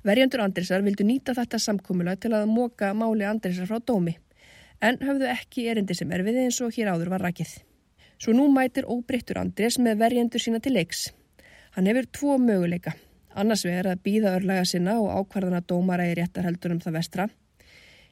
Verjandur 0.03 0.41
Andrisar 0.43 0.83
vildu 0.83 1.05
nýta 1.07 1.31
þetta 1.37 1.61
samkómula 1.63 2.17
til 2.19 2.33
að 2.35 2.49
móka 2.51 2.89
máli 2.91 3.23
Andrisar 3.23 3.69
frá 3.71 3.79
dómi, 3.79 4.17
en 4.83 4.97
höfðu 4.99 5.29
ekki 5.31 5.69
erindi 5.71 5.95
sem 5.95 6.11
er 6.11 6.25
við 6.27 6.41
eins 6.43 6.59
og 6.65 6.75
hér 6.75 6.91
áður 6.91 7.13
var 7.13 7.23
rækið. 7.23 7.53
Svo 8.19 8.35
nú 8.35 8.49
mætir 8.51 8.89
óbreyttur 8.91 9.39
Andris 9.39 9.79
með 9.79 10.01
verjandur 10.01 10.43
sína 10.43 10.59
til 10.63 10.75
leiks. 10.75 11.05
Hann 11.77 11.87
hefur 11.87 12.09
tvo 12.19 12.39
möguleika, 12.43 12.97
annars 13.39 13.63
vegar 13.67 13.93
að 13.93 14.03
býða 14.09 14.33
örlaga 14.41 14.65
sinna 14.67 14.97
og 14.99 15.13
ákvarðana 15.21 15.63
dómara 15.63 16.09
í 16.11 16.17
réttarheldur 16.19 16.75
um 16.75 16.83
það 16.83 16.99
vestra. 16.99 17.29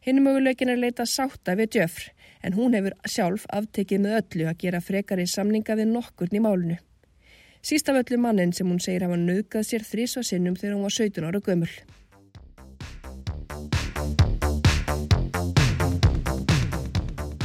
Hinn 0.07 0.23
möguleikin 0.23 0.71
er 0.71 0.79
leita 0.79 1.09
sátta 1.11 1.57
við 1.59 1.75
djöfr, 1.75 2.07
en 2.47 2.55
hún 2.55 2.79
hefur 2.79 2.95
sjálf 3.03 3.49
aftekið 3.51 4.07
með 4.07 4.17
öllu 4.21 4.47
að 4.47 4.63
gera 4.63 4.81
frekari 4.81 5.27
samninga 5.27 5.75
við 5.75 5.91
nokkurn 5.91 6.39
í 6.39 6.45
málunu. 6.47 6.79
Síst 7.61 7.89
af 7.93 7.99
öllu 8.01 8.17
mannin 8.17 8.55
sem 8.57 8.69
hún 8.69 8.81
segir 8.81 9.05
hafa 9.05 9.19
nauðgað 9.21 9.67
sér 9.69 9.83
þrísva 9.85 10.23
sinnum 10.25 10.57
þegar 10.57 10.79
hún 10.79 10.87
var 10.87 10.95
17 10.97 11.27
ára 11.29 11.41
gömul. 11.45 11.73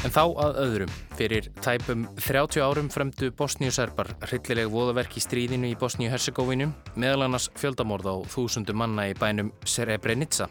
En 0.06 0.14
þá 0.14 0.24
að 0.24 0.60
öðrum. 0.62 0.94
Fyrir 1.20 1.50
tæpum 1.66 2.06
30 2.22 2.64
árum 2.64 2.88
fremdu 2.94 3.32
Bosníuserbar 3.36 4.14
hryllileg 4.28 4.72
voðaverk 4.72 5.18
í 5.20 5.24
stríðinu 5.24 5.72
í 5.72 5.78
Bosníu-Herzegovinu, 5.82 6.70
meðal 6.96 7.26
annars 7.28 7.50
fjöldamorð 7.60 8.08
á 8.08 8.16
þúsundu 8.32 8.76
manna 8.78 9.10
í 9.12 9.18
bænum 9.20 9.52
Srebrenica. 9.68 10.48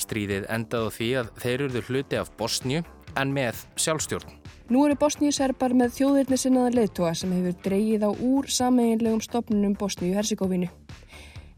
Stríðið 0.00 0.48
endaði 0.52 0.92
því 0.98 1.10
að 1.22 1.32
þeir 1.40 1.56
eruðu 1.56 1.86
hluti 1.88 2.20
af 2.20 2.34
Bosníu 2.36 2.84
en 3.16 3.32
með 3.36 3.64
sjálfstjórn. 3.80 4.39
Nú 4.70 4.84
eru 4.86 4.94
Bosníuserbar 4.94 5.72
með 5.74 5.96
þjóðirni 5.96 6.36
sinnaða 6.38 6.68
leittóa 6.76 7.08
sem 7.18 7.30
hefur 7.34 7.56
dreyið 7.64 8.04
á 8.06 8.10
úr 8.14 8.46
sameinlegum 8.46 9.18
stopnunum 9.18 9.72
Bosníu-Herzegovinu. 9.74 10.68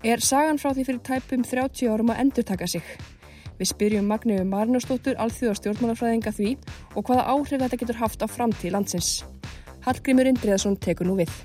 Er 0.01 0.23
sagan 0.25 0.57
frá 0.57 0.71
því 0.73 0.87
fyrir 0.89 1.03
tæpum 1.05 1.43
30 1.45 1.91
árum 1.93 2.13
að 2.15 2.23
endur 2.23 2.47
taka 2.49 2.65
sig? 2.65 2.87
Við 3.59 3.69
spyrjum 3.69 4.09
Magneu 4.09 4.47
Marnastóttur, 4.49 5.19
alþjóðar 5.21 5.61
stjórnmálafræðinga 5.61 6.33
því 6.33 6.55
og 6.97 7.05
hvaða 7.05 7.27
áhrif 7.35 7.61
þetta 7.61 7.81
getur 7.83 8.01
haft 8.01 8.25
á 8.25 8.27
framtíð 8.33 8.73
landsins. 8.79 9.11
Hallgrimur 9.85 10.33
Indriðarsson 10.33 10.81
tekur 10.81 11.13
nú 11.13 11.19
við. 11.21 11.37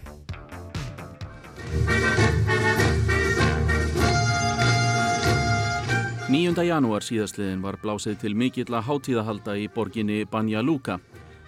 Nýjunda 6.31 6.63
janúar 6.63 7.03
síðastliðin 7.03 7.59
var 7.59 7.75
blásið 7.83 8.21
til 8.23 8.35
mikill 8.39 8.71
að 8.71 8.87
hátíðahalda 8.87 9.59
í 9.59 9.67
borginni 9.75 10.23
Banja 10.31 10.63
Luka 10.63 11.01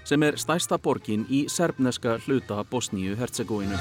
sem 0.09 0.23
er 0.25 0.37
stærsta 0.41 0.79
borgin 0.81 1.25
í 1.29 1.43
serbneska 1.51 2.15
hluta 2.23 2.63
Bosníu-Herzegovinu. 2.71 3.77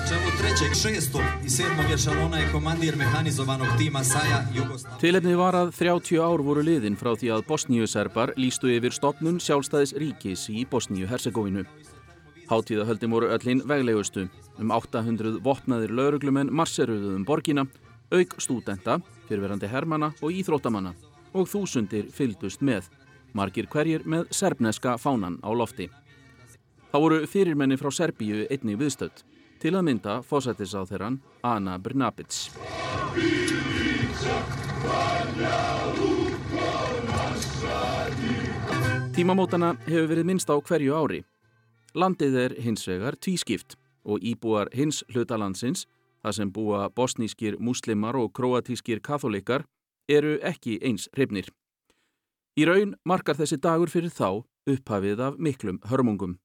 Tilefnið 5.01 5.37
var 5.41 5.57
að 5.57 5.71
30 5.79 6.21
ár 6.21 6.43
voru 6.45 6.65
liðin 6.67 6.99
frá 7.01 7.15
því 7.17 7.31
að 7.37 7.45
Bosníu-Serbar 7.49 8.35
lístu 8.37 8.73
yfir 8.75 8.93
stopnun 8.93 9.41
sjálfstæðis 9.41 9.95
ríkis 10.03 10.49
í 10.53 10.67
Bosníu-Herzegovinu. 10.69 11.65
Hátíðahöldin 12.49 13.13
voru 13.13 13.31
öllin 13.33 13.63
veglegustu. 13.69 14.27
Um 14.59 14.73
800 14.75 15.39
vopnaðir 15.45 15.93
lauruglumenn 15.95 16.53
marseruðuðum 16.53 17.25
borgina, 17.29 17.65
auk 18.13 18.37
stúdenta, 18.41 18.99
fyrirverandi 19.29 19.69
hermana 19.69 20.13
og 20.21 20.33
íþróttamanna 20.33 20.93
og 21.37 21.49
þúsundir 21.49 22.09
fyldust 22.13 22.65
með, 22.65 22.89
margir 23.37 23.69
hverjir 23.71 24.05
með 24.09 24.29
serbneska 24.35 24.97
fánan 25.01 25.41
á 25.45 25.53
lofti. 25.53 25.89
Það 26.89 27.03
voru 27.05 27.17
fyrirmenni 27.29 27.77
frá 27.77 27.91
Serbíu 27.93 28.47
einnig 28.49 28.79
viðstöld, 28.81 29.19
til 29.61 29.75
að 29.77 29.83
mynda 29.85 30.13
fósættisáþeran 30.25 31.19
Ana 31.45 31.75
Brnabic. 31.77 32.49
Tímamótana 39.13 39.75
hefur 39.85 40.09
verið 40.15 40.31
minnst 40.31 40.49
á 40.49 40.57
hverju 40.57 40.97
ári. 40.97 41.21
Landið 41.93 42.41
er 42.47 42.57
hins 42.65 42.89
vegar 42.89 43.21
tvískipt 43.21 43.77
og 44.09 44.25
íbúar 44.25 44.73
hins 44.73 45.03
hlutalandsins, 45.13 45.85
það 46.25 46.37
sem 46.41 46.57
búa 46.57 46.89
bosnískir 46.89 47.61
muslimar 47.61 48.17
og 48.17 48.33
kroatískir 48.33 49.05
katholikar, 49.05 49.69
eru 50.09 50.39
ekki 50.41 50.81
eins 50.81 51.11
hrifnir. 51.13 51.53
Í 52.57 52.65
raun 52.65 52.97
markar 53.05 53.37
þessi 53.37 53.61
dagur 53.61 53.93
fyrir 53.93 54.09
þá 54.09 54.41
upphafið 54.65 55.27
af 55.29 55.37
miklum 55.37 55.83
hörmungum 55.85 56.39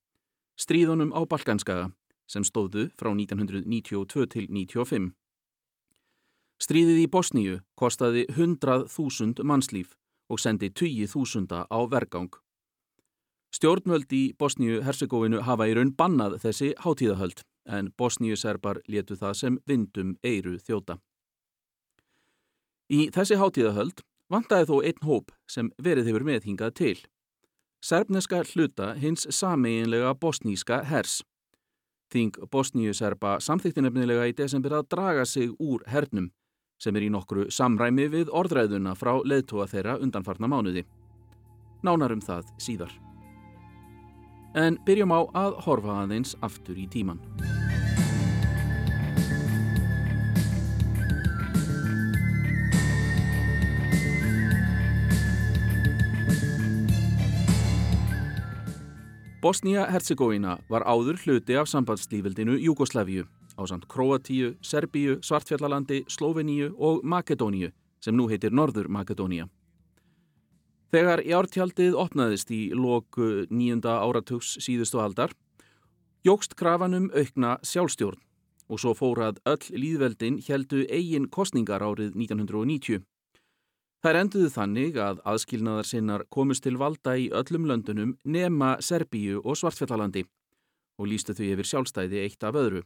stríðunum 0.59 1.11
á 1.13 1.21
Balkanskaga 1.25 1.91
sem 2.29 2.45
stóðu 2.47 2.87
frá 2.97 3.11
1992 3.11 4.27
til 4.33 4.47
1995. 4.47 5.11
Stríðið 6.63 6.99
í 7.03 7.07
Bosníu 7.11 7.59
kostaði 7.79 8.23
100.000 8.31 9.43
mannslíf 9.43 9.97
og 10.31 10.39
sendi 10.39 10.69
20.000 10.69 11.65
á 11.67 11.79
vergang. 11.91 12.31
Stjórnvöld 13.53 14.13
í 14.15 14.33
Bosníu-Herzegovinu 14.39 15.43
hafa 15.45 15.67
í 15.69 15.75
raun 15.77 15.91
bannað 15.93 16.39
þessi 16.41 16.71
hátíðahöld 16.81 17.43
en 17.69 17.91
Bosníu-Serbar 17.99 18.81
letu 18.87 19.17
það 19.19 19.35
sem 19.37 19.59
vindum 19.69 20.15
eiru 20.25 20.55
þjóta. 20.57 20.97
Í 22.89 23.09
þessi 23.13 23.37
hátíðahöld 23.37 24.01
vantaði 24.33 24.69
þó 24.69 24.75
einn 24.87 25.05
hóp 25.05 25.35
sem 25.49 25.69
verið 25.77 26.09
hefur 26.09 26.25
meðhingað 26.27 26.73
til 26.79 26.97
serbneska 27.83 28.43
hluta 28.53 28.93
hins 28.93 29.27
sameinlega 29.29 30.15
bosníska 30.15 30.83
hers. 30.87 31.21
Þing 32.13 32.37
Bosníu-serba 32.51 33.39
samþykti 33.41 33.81
nefnilega 33.81 34.27
í 34.29 34.35
desember 34.37 34.77
að 34.77 34.89
draga 34.93 35.25
sig 35.25 35.49
úr 35.59 35.81
hernum 35.89 36.29
sem 36.81 36.95
er 36.95 37.07
í 37.07 37.11
nokkru 37.13 37.47
samræmi 37.51 38.05
við 38.11 38.29
orðræðuna 38.29 38.93
frá 38.99 39.15
leðtóa 39.25 39.67
þeirra 39.71 39.97
undanfarna 40.03 40.49
mánuði. 40.51 40.85
Nánarum 41.83 42.21
það 42.21 42.53
síðar. 42.61 42.93
En 44.55 44.77
byrjum 44.85 45.15
á 45.15 45.21
að 45.45 45.61
horfa 45.65 46.03
aðeins 46.03 46.37
aftur 46.45 46.77
í 46.77 46.87
tíman. 46.87 47.23
Bosnia-Herzegovina 59.43 60.53
var 60.71 60.85
áður 60.87 61.17
hluti 61.19 61.57
af 61.59 61.67
sambandslífildinu 61.67 62.53
Júgoslavíu 62.63 63.25
á 63.59 63.61
samt 63.67 63.89
Kroatíu, 63.91 64.53
Serbíu, 64.63 65.17
Svartfjallalandi, 65.19 66.05
Sloveníu 66.07 66.69
og 66.79 67.03
Makedóníu 67.03 67.73
sem 67.99 68.15
nú 68.15 68.29
heitir 68.31 68.55
Norður 68.55 68.87
Makedónia. 68.87 69.49
Þegar 70.95 71.25
jártjaldið 71.27 71.97
opnaðist 71.99 72.55
í 72.55 72.71
loku 72.71 73.43
nýjunda 73.51 73.99
áratugs 73.99 74.55
síðustu 74.63 75.03
aldar, 75.03 75.35
jógst 76.23 76.55
krafanum 76.55 77.09
aukna 77.11 77.57
sjálfstjórn 77.67 78.21
og 78.71 78.79
svo 78.79 78.95
fórað 78.95 79.43
öll 79.43 79.75
líðveldin 79.75 80.39
heldu 80.47 80.85
eigin 80.87 81.27
kostningar 81.27 81.83
árið 81.83 82.15
1990. 82.15 83.03
Þær 84.03 84.17
enduðu 84.19 84.49
þannig 84.51 84.97
að 84.99 85.21
aðskilnaðar 85.31 85.87
sinnar 85.87 86.23
komist 86.27 86.65
til 86.65 86.75
valda 86.75 87.13
í 87.15 87.29
öllum 87.31 87.69
löndunum 87.69 88.17
nema 88.27 88.73
Serbíu 88.83 89.39
og 89.39 89.55
Svartfjallalandi 89.55 90.25
og 90.99 91.07
lístu 91.07 91.31
þau 91.37 91.45
yfir 91.45 91.69
sjálfstæði 91.69 92.19
eitt 92.25 92.43
af 92.43 92.57
öðru. 92.59 92.81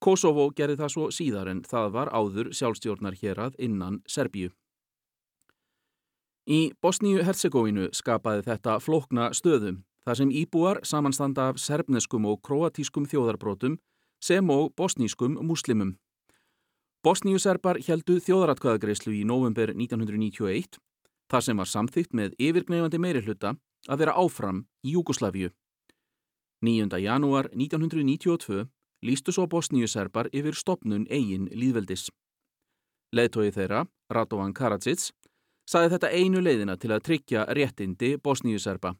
Kosovo 0.00 0.46
gerði 0.56 0.78
það 0.78 0.92
svo 0.94 1.08
síðar 1.12 1.50
en 1.50 1.64
það 1.66 1.90
var 1.96 2.12
áður 2.14 2.52
sjálfstjórnar 2.54 3.18
hér 3.18 3.42
að 3.48 3.58
innan 3.58 3.98
Serbíu. 4.06 4.52
Í 6.46 6.60
Bosníu-Herzegovinu 6.82 7.90
skapaði 7.94 8.46
þetta 8.46 8.78
flokna 8.80 9.32
stöðum 9.34 9.82
þar 10.06 10.20
sem 10.22 10.30
íbúar 10.30 10.80
samanstanda 10.86 11.50
af 11.50 11.58
serbneskum 11.60 12.30
og 12.30 12.38
kroatískum 12.46 13.10
þjóðarbrótum 13.10 13.80
sem 14.22 14.50
og 14.50 14.70
bosnískum 14.78 15.36
muslimum. 15.42 15.96
Bosníuserbar 17.00 17.78
heldu 17.80 18.18
þjóðaratkvæðagreyslu 18.20 19.14
í 19.16 19.20
november 19.24 19.70
1991 19.72 20.76
þar 21.32 21.44
sem 21.46 21.56
var 21.56 21.68
samþygt 21.70 22.10
með 22.12 22.34
yfirgnefandi 22.36 22.98
meiri 23.00 23.22
hluta 23.24 23.54
að 23.88 24.02
vera 24.02 24.16
áfram 24.20 24.58
í 24.84 24.92
Júgoslavíu. 24.92 25.48
9. 26.60 26.98
janúar 27.00 27.48
1992 27.54 28.66
lístu 29.08 29.32
svo 29.32 29.46
Bosníuserbar 29.48 30.28
yfir 30.28 30.58
stopnun 30.60 31.06
eigin 31.08 31.46
líðveldis. 31.48 32.10
Leðtói 33.16 33.48
þeirra, 33.54 33.86
Radovan 34.12 34.52
Karadzic, 34.52 35.06
saði 35.64 35.94
þetta 35.94 36.10
einu 36.12 36.42
leiðina 36.44 36.76
til 36.76 36.92
að 36.92 37.06
tryggja 37.08 37.46
réttindi 37.48 38.18
Bosníuserba. 38.20 38.92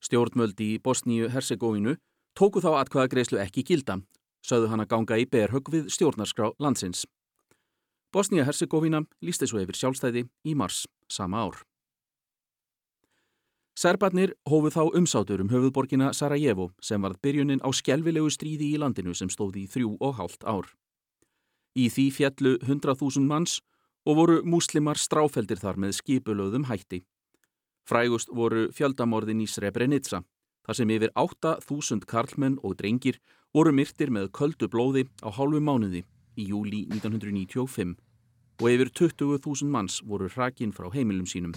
Stjórnmöldi 0.00 0.78
í 0.78 0.80
Bosníu-Herzegovinu 0.80 1.98
tóku 2.32 2.64
þá 2.64 2.78
atkvæðagreyslu 2.80 3.42
ekki 3.44 3.66
gilda 3.68 3.98
sögðu 4.46 4.70
hann 4.72 4.84
að 4.84 4.92
ganga 4.92 5.18
í 5.20 5.26
berhögg 5.28 5.72
við 5.72 5.88
stjórnarskrá 5.94 6.52
landsins. 6.58 7.06
Bosnia-Herzegovina 8.12 9.04
lísti 9.22 9.46
svo 9.46 9.60
yfir 9.62 9.78
sjálfstæði 9.78 10.26
í 10.44 10.54
mars 10.58 10.86
sama 11.10 11.44
ár. 11.46 11.60
Serbarnir 13.78 14.34
hófuð 14.50 14.74
þá 14.74 14.82
umsátur 14.98 15.40
um 15.40 15.48
höfuðborgina 15.48 16.10
Sarajevo 16.12 16.70
sem 16.84 17.00
varð 17.00 17.20
byrjunin 17.22 17.62
á 17.64 17.70
skjelvilegu 17.72 18.28
stríði 18.34 18.74
í 18.74 18.80
landinu 18.82 19.14
sem 19.14 19.30
stóði 19.32 19.64
í 19.64 19.70
þrjú 19.70 19.94
og 20.00 20.18
hálft 20.18 20.44
ár. 20.44 20.66
Í 21.78 21.86
því 21.88 22.06
fjallu 22.12 22.56
100.000 22.58 23.24
manns 23.30 23.60
og 24.04 24.18
voru 24.18 24.36
múslimar 24.42 24.98
stráfeldir 24.98 25.62
þar 25.62 25.78
með 25.80 25.96
skipulöðum 26.00 26.66
hætti. 26.68 27.04
Frægust 27.88 28.28
voru 28.34 28.68
fjöldamorðin 28.74 29.44
í 29.44 29.48
Srebrenica, 29.48 30.24
þar 30.66 30.76
sem 30.76 30.90
yfir 30.90 31.14
8.000 31.14 32.04
karlmenn 32.10 32.58
og 32.62 32.76
drengir 32.76 33.20
voru 33.50 33.72
myrtir 33.74 34.12
með 34.14 34.28
köldu 34.36 34.68
blóði 34.70 35.08
á 35.26 35.28
hálfu 35.34 35.58
mánuði 35.58 36.04
í 36.38 36.44
júli 36.52 36.84
1995 36.94 37.96
og 38.60 38.66
yfir 38.70 38.90
20.000 38.94 39.66
manns 39.74 39.98
voru 40.06 40.28
hrakinn 40.30 40.74
frá 40.76 40.86
heimilum 40.94 41.26
sínum. 41.26 41.54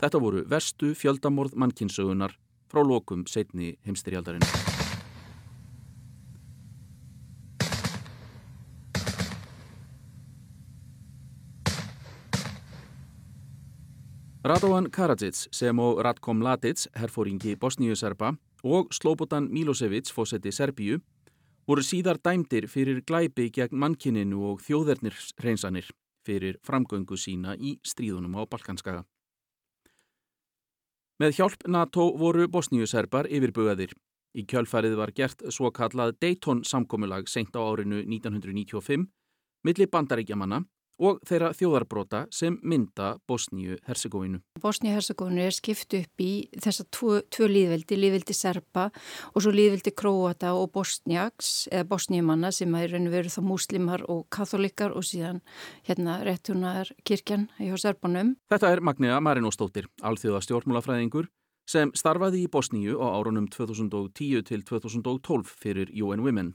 Þetta 0.00 0.20
voru 0.22 0.44
verstu 0.48 0.94
fjöldamorð 0.96 1.58
mannkinsögunar 1.60 2.32
frá 2.72 2.80
lokum 2.80 3.26
setni 3.28 3.74
heimstirjaldarinn. 3.84 4.48
Radovan 14.44 14.90
Karadzic 14.92 15.46
sem 15.56 15.78
og 15.80 16.02
Ratkom 16.04 16.42
Ladic, 16.44 16.82
herfóringi 16.96 17.54
Bosníu-Serba, 17.56 18.34
og 18.64 18.92
Slobodan 18.96 19.50
Milosevic, 19.52 20.08
fósetti 20.12 20.52
Serbíu, 20.52 21.00
voru 21.68 21.84
síðar 21.84 22.18
dæmdir 22.24 22.66
fyrir 22.68 23.02
glæpi 23.04 23.50
gegn 23.52 23.76
mannkininu 23.76 24.40
og 24.50 24.62
þjóðernir 24.64 25.16
reynsanir 25.44 25.90
fyrir 26.24 26.56
framgöngu 26.64 27.18
sína 27.20 27.54
í 27.56 27.76
stríðunum 27.84 28.36
á 28.40 28.42
Balkanskaga. 28.48 29.04
Með 31.20 31.36
hjálp 31.38 31.68
NATO 31.68 32.08
voru 32.18 32.48
Bosníu-Serbar 32.50 33.28
yfirbugaðir. 33.30 33.92
Í 34.34 34.42
kjölfarið 34.50 34.96
var 34.98 35.12
gert 35.14 35.44
svo 35.54 35.70
kallað 35.70 36.16
Dayton 36.18 36.64
samkomulag 36.66 37.28
seint 37.30 37.54
á 37.54 37.62
árinu 37.62 38.00
1995 38.02 39.06
milli 39.64 39.86
bandaríkjamanna 39.86 40.64
og 41.02 41.20
þeirra 41.26 41.50
þjóðarbrota 41.56 42.24
sem 42.34 42.56
mynda 42.62 43.14
Bosníu-Herzegovinu. 43.28 44.40
Bosníu-Herzegovinu 44.62 45.44
er 45.44 45.54
skipt 45.56 45.96
upp 45.98 46.22
í 46.22 46.32
þessa 46.54 46.86
tvo, 46.94 47.18
tvo 47.32 47.48
líðveldi, 47.50 47.98
líðveldi 47.98 48.36
Serpa 48.36 48.88
og 49.32 49.44
svo 49.44 49.54
líðveldi 49.54 49.94
Króata 49.96 50.54
og 50.58 50.70
Bosniaks 50.74 51.68
eða 51.72 51.88
Bosníumanna 51.90 52.52
sem 52.54 52.74
er 52.78 52.94
raun 52.94 53.08
og 53.10 53.16
veru 53.16 53.32
þá 53.32 53.40
múslimar 53.44 54.06
og 54.10 54.26
katholikar 54.34 54.94
og 54.94 55.06
síðan 55.06 55.42
hérna 55.88 56.20
réttunar 56.26 56.92
kirkjan 57.04 57.48
hjá 57.58 57.76
Serpanum. 57.80 58.36
Þetta 58.52 58.74
er 58.74 58.84
Magnea 58.84 59.20
Marinóstóttir, 59.24 59.90
alþjóða 60.02 60.44
stjórnmálafræðingur 60.46 61.30
sem 61.70 61.92
starfaði 61.96 62.44
í 62.44 62.50
Bosníu 62.52 63.00
á 63.00 63.08
árunum 63.16 63.48
2010 63.48 64.44
til 64.44 64.64
2012 64.68 65.56
fyrir 65.60 65.90
UN 65.96 66.24
Women. 66.24 66.54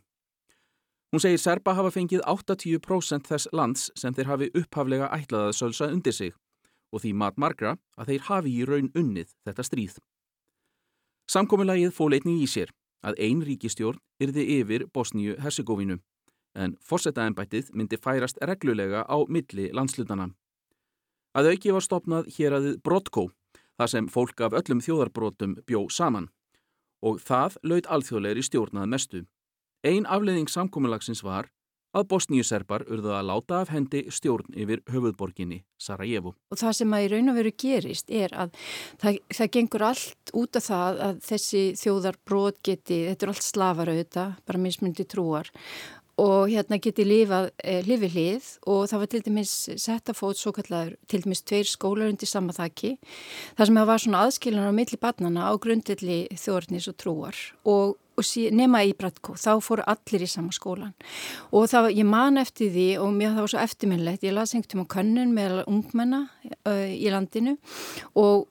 Hún 1.11 1.21
segir 1.23 1.39
Serba 1.41 1.73
hafa 1.73 1.89
fengið 1.89 2.21
80% 2.21 3.25
þess 3.31 3.49
lands 3.55 3.87
sem 3.97 4.13
þeir 4.13 4.27
hafi 4.29 4.49
upphaflega 4.53 5.09
ætlaðað 5.15 5.55
sölsa 5.57 5.87
undir 5.89 6.13
sig 6.13 6.35
og 6.93 7.01
því 7.01 7.13
mat 7.21 7.37
margra 7.37 7.77
að 7.97 8.11
þeir 8.11 8.27
hafi 8.27 8.53
í 8.53 8.67
raun 8.69 8.91
unnið 8.97 9.33
þetta 9.47 9.65
stríð. 9.65 9.95
Samkomulagið 11.29 11.95
fól 11.97 12.13
einnig 12.13 12.43
í 12.43 12.47
sér 12.49 12.73
að 13.05 13.17
ein 13.25 13.41
ríkistjórn 13.45 14.01
yrði 14.21 14.45
yfir 14.59 14.85
Bosníu-Herzegovinu 14.93 15.99
en 16.59 16.75
fórsetaðanbættið 16.81 17.73
myndi 17.73 17.97
færast 18.01 18.41
reglulega 18.41 19.03
á 19.05 19.17
milli 19.29 19.69
landslutana. 19.73 20.29
Að 21.37 21.53
auki 21.53 21.73
var 21.73 21.85
stopnað 21.85 22.29
hér 22.35 22.57
aðið 22.57 22.79
Brotko, 22.85 23.29
þar 23.77 23.91
sem 23.93 24.09
fólk 24.09 24.41
af 24.41 24.57
öllum 24.57 24.81
þjóðarbrotum 24.81 25.57
bjó 25.65 25.85
saman 25.93 26.29
og 27.05 27.21
það 27.23 27.57
laud 27.63 27.87
alþjóðleiri 27.87 28.43
stjórnað 28.43 28.89
mestu. 28.91 29.21
Einn 29.87 30.03
afleiðing 30.11 30.49
samkominnlagsins 30.51 31.21
var 31.23 31.47
að 31.95 32.09
bosníuserbar 32.11 32.83
urðu 32.91 33.13
að 33.15 33.29
láta 33.29 33.61
af 33.63 33.71
hendi 33.73 34.03
stjórn 34.13 34.51
yfir 34.53 34.81
höfuðborginni 34.91 35.63
Sarajevo. 35.81 36.35
Og 36.51 36.59
það 36.59 36.75
sem 36.81 36.93
að 36.93 37.05
í 37.05 37.07
raun 37.13 37.31
og 37.31 37.37
veru 37.39 37.53
gerist 37.63 38.11
er 38.11 38.35
að 38.35 38.51
það, 39.01 39.21
það 39.39 39.51
gengur 39.55 39.85
allt 39.87 40.33
út 40.37 40.59
af 40.59 40.67
það 40.67 40.99
að 41.07 41.23
þessi 41.29 41.63
þjóðar 41.79 42.19
brot 42.27 42.59
geti, 42.67 42.99
þetta 43.07 43.25
er 43.25 43.33
allt 43.33 43.47
slafarauða, 43.47 44.27
bara 44.45 44.61
mismundi 44.67 45.07
trúar 45.09 45.49
og 46.19 46.49
hérna 46.51 46.79
geti 46.83 47.05
lifað 47.07 47.49
eh, 47.63 47.79
lifi 47.87 48.09
hlið 48.11 48.47
og 48.69 48.83
það 48.91 49.01
var 49.01 49.11
til 49.13 49.21
dæmis 49.25 49.53
sett 49.79 50.11
að 50.11 50.19
fót 50.19 50.39
svo 50.39 50.53
kallar 50.55 50.91
til 51.07 51.21
dæmis 51.23 51.43
tveir 51.47 51.69
skólar 51.69 52.11
undir 52.11 52.29
sama 52.29 52.55
þakki 52.55 52.97
þar 53.55 53.69
sem 53.69 53.79
það 53.79 53.89
var 53.91 54.03
svona 54.03 54.23
aðskilunar 54.25 54.71
á 54.75 54.79
milli 54.79 54.99
barnana 54.99 55.47
á 55.47 55.53
grundilli 55.61 56.19
þjórnis 56.35 56.89
og 56.91 56.99
trúar 56.99 57.39
og 57.63 57.95
og 58.19 58.27
sí, 58.27 58.47
nema 58.55 58.83
í 58.87 58.93
Bratko, 58.97 59.35
þá 59.39 59.63
fóru 59.63 59.85
allir 59.89 60.25
í 60.25 60.29
sama 60.29 60.53
skólan 60.55 60.93
og 61.55 61.69
það, 61.71 61.91
ég 61.97 62.07
man 62.09 62.39
eftir 62.41 62.71
því 62.75 62.87
og 63.03 63.11
mér 63.15 63.33
það 63.33 63.45
var 63.45 63.53
svo 63.53 63.63
eftirminnlegt, 63.63 64.27
ég 64.27 64.35
las 64.35 64.53
einhvern 64.53 64.73
tíma 64.75 64.87
könnun 64.91 65.35
með 65.35 65.59
ungmenna 65.65 66.25
uh, 66.67 66.87
í 66.89 67.11
landinu 67.13 67.57
og 68.19 68.47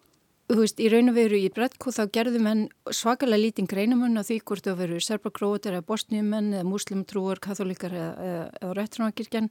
þú 0.49 0.63
veist, 0.63 0.79
í 0.81 0.89
raun 0.89 1.11
og 1.11 1.17
veru 1.19 1.39
í 1.39 1.49
Bretko 1.53 1.93
þá 1.93 2.03
gerðu 2.13 2.41
menn 2.41 2.63
svakalega 2.95 3.43
lítinn 3.43 3.69
greinamunn 3.69 4.17
á 4.17 4.25
því 4.25 4.39
hvort 4.49 4.65
það 4.65 4.79
veru 4.81 5.01
serbakrótir 5.05 5.77
eða 5.77 5.87
bosniumenn 5.89 6.55
eða 6.57 6.69
muslimtrúar, 6.69 7.41
katholikar 7.45 7.93
eða, 7.93 8.29
eða, 8.63 8.71
réttrunarkirkjan 8.79 9.51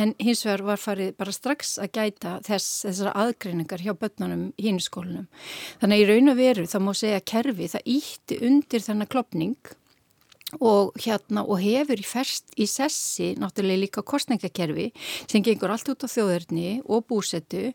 en 0.00 0.14
hins 0.22 0.44
vegar 0.46 0.64
var 0.70 0.80
farið 0.80 1.10
bara 1.20 1.34
strax 1.36 1.74
að 1.82 1.92
gæta 1.98 2.36
þess, 2.46 2.86
þessara 2.86 3.16
aðgreiningar 3.24 3.84
hjá 3.84 3.92
börnunum 3.98 4.46
í 4.56 4.68
hinn 4.70 4.80
skólinum. 4.80 5.28
Þannig 5.82 5.98
að 5.98 6.04
í 6.04 6.08
raun 6.12 6.32
og 6.32 6.40
veru 6.40 6.64
þá 6.70 6.78
má 6.86 6.94
segja 6.96 7.26
kerfi 7.34 7.68
það 7.74 7.92
ítti 7.98 8.40
undir 8.48 8.86
þennan 8.88 9.12
klopning 9.12 9.74
og 10.64 10.96
hérna 10.96 11.44
og 11.44 11.60
hefur 11.60 12.00
í 12.00 12.08
ferst 12.08 12.56
í 12.56 12.64
sessi 12.64 13.34
náttúrulega 13.36 13.84
líka 13.84 14.00
kostningakerfi 14.00 14.88
sem 15.28 15.44
gengur 15.44 15.74
allt 15.74 15.92
út 15.92 16.06
á 16.06 16.08
þjóðurni 16.08 16.78
og 16.88 17.04
búsetu 17.10 17.66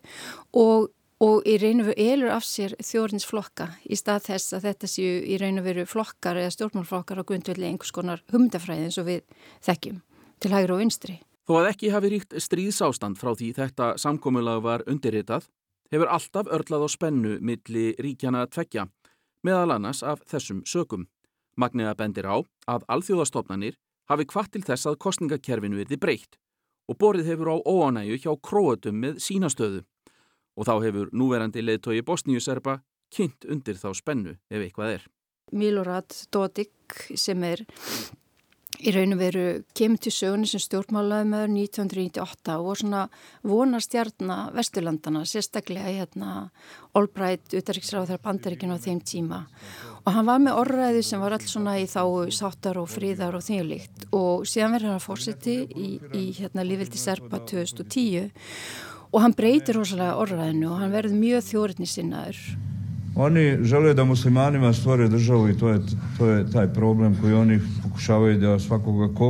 og 0.58 0.90
og 1.22 1.44
í 1.46 1.54
raun 1.62 1.82
og 1.82 1.90
veru 1.90 2.06
elur 2.10 2.32
af 2.34 2.46
sér 2.46 2.74
þjórinsflokka 2.82 3.68
í 3.86 3.96
stað 3.98 4.26
þess 4.28 4.56
að 4.56 4.66
þetta 4.68 4.90
séu 4.90 5.20
í 5.22 5.38
raun 5.38 5.60
og 5.60 5.66
veru 5.68 5.84
flokkar 5.86 6.40
eða 6.40 6.54
stjórnmálflokkar 6.54 7.22
á 7.22 7.28
grundvelli 7.28 7.68
einhvers 7.68 7.94
konar 7.94 8.24
humdafræði 8.32 8.88
eins 8.88 8.98
og 8.98 9.06
við 9.06 9.22
þekkjum 9.62 10.00
til 10.42 10.52
hægri 10.52 10.74
og 10.74 10.82
vinstri. 10.82 11.20
Þó 11.44 11.60
að 11.60 11.70
ekki 11.70 11.92
hafi 11.92 12.10
ríkt 12.10 12.34
stríðsástand 12.40 13.20
frá 13.20 13.34
því 13.36 13.52
þetta 13.58 13.94
samkomulag 14.00 14.62
var 14.64 14.84
undirritað, 14.90 15.46
hefur 15.92 16.10
alltaf 16.10 16.50
örlað 16.50 16.86
á 16.86 16.88
spennu 16.90 17.38
milli 17.40 17.92
ríkjana 18.00 18.46
tveggja, 18.48 18.88
meðal 19.44 19.76
annars 19.76 20.02
af 20.02 20.24
þessum 20.26 20.64
sökum. 20.66 21.06
Magniða 21.54 21.94
bendir 21.94 22.26
á 22.26 22.42
að 22.66 22.86
alþjóðastofnanir 22.90 23.76
hafi 24.10 24.26
kvart 24.26 24.56
til 24.56 24.64
þess 24.64 24.88
að 24.88 24.98
kostningakerfinu 25.04 25.78
verði 25.78 26.00
breytt 26.00 26.40
og 26.90 26.98
borið 27.00 27.30
hefur 27.30 27.54
á 27.54 27.56
óanægu 27.64 28.18
hjá 28.20 28.32
króatum 28.42 28.98
með 29.00 29.20
sínastöðu 29.22 29.84
og 30.54 30.68
þá 30.68 30.74
hefur 30.86 31.12
núverandi 31.12 31.64
leðtogi 31.64 32.04
Bosníu-Serba 32.06 32.78
kynnt 33.14 33.46
undir 33.50 33.78
þá 33.78 33.90
spennu 33.94 34.36
ef 34.50 34.60
eitthvað 34.60 34.98
er. 34.98 35.08
Milorad 35.54 36.14
Dodik 36.32 37.00
sem 37.18 37.42
er 37.46 37.64
í 38.82 38.92
raun 38.94 39.14
og 39.14 39.20
veru 39.20 39.44
kemur 39.76 40.00
til 40.02 40.12
sögunni 40.12 40.48
sem 40.50 40.62
stjórnmálaði 40.62 41.28
með 41.30 41.44
1998 41.52 42.56
og 42.58 42.78
svona 42.80 43.02
vonarstjarnar 43.46 44.54
Vesturlandana, 44.56 45.22
sérstaklega 45.28 45.92
hérna 45.92 46.48
Olbrætt, 46.98 47.54
utaríksráð 47.54 48.12
þar 48.12 48.22
bandaríkinu 48.24 48.76
á 48.76 48.82
þeim 48.82 49.00
tíma. 49.06 49.44
Og 50.04 50.10
hann 50.14 50.28
var 50.28 50.42
með 50.42 50.58
orðræði 50.62 51.04
sem 51.06 51.22
var 51.22 51.36
alls 51.36 51.54
svona 51.54 51.76
í 51.80 51.86
þá 51.90 52.02
sáttar 52.34 52.80
og 52.82 52.90
fríðar 52.92 53.38
og 53.38 53.46
þýjulikt 53.46 54.08
og 54.12 54.44
síðan 54.48 54.76
verður 54.76 54.96
hann 54.96 55.06
fórseti 55.06 55.56
í, 55.70 55.88
í 56.12 56.24
hérna 56.38 56.66
lífildi 56.66 57.00
Serba 57.00 57.40
2010 57.46 58.30
og 59.14 59.22
hann 59.22 59.34
breytir 59.38 59.78
rosalega 59.78 60.16
orðræðinu 60.18 60.72
og 60.72 60.80
hann 60.82 60.94
verður 60.94 61.18
mjög 61.20 61.44
þjóriðni 61.46 61.86
sinnaður. 61.86 62.38
Oni 63.14 63.44
žele 63.62 63.92
da 63.94 64.02
muslimanima 64.08 64.72
stvore 64.74 65.06
državu 65.06 65.52
i 65.52 65.58
to 65.58 65.70
je, 65.70 65.98
to 66.18 66.30
je 66.32 66.40
taj 66.50 66.72
problem 66.74 67.14
koji 67.20 67.36
oni 67.38 67.60
pokušavaju 67.84 68.40
da 68.42 68.56
svakoga 68.58 69.12
ko. 69.14 69.28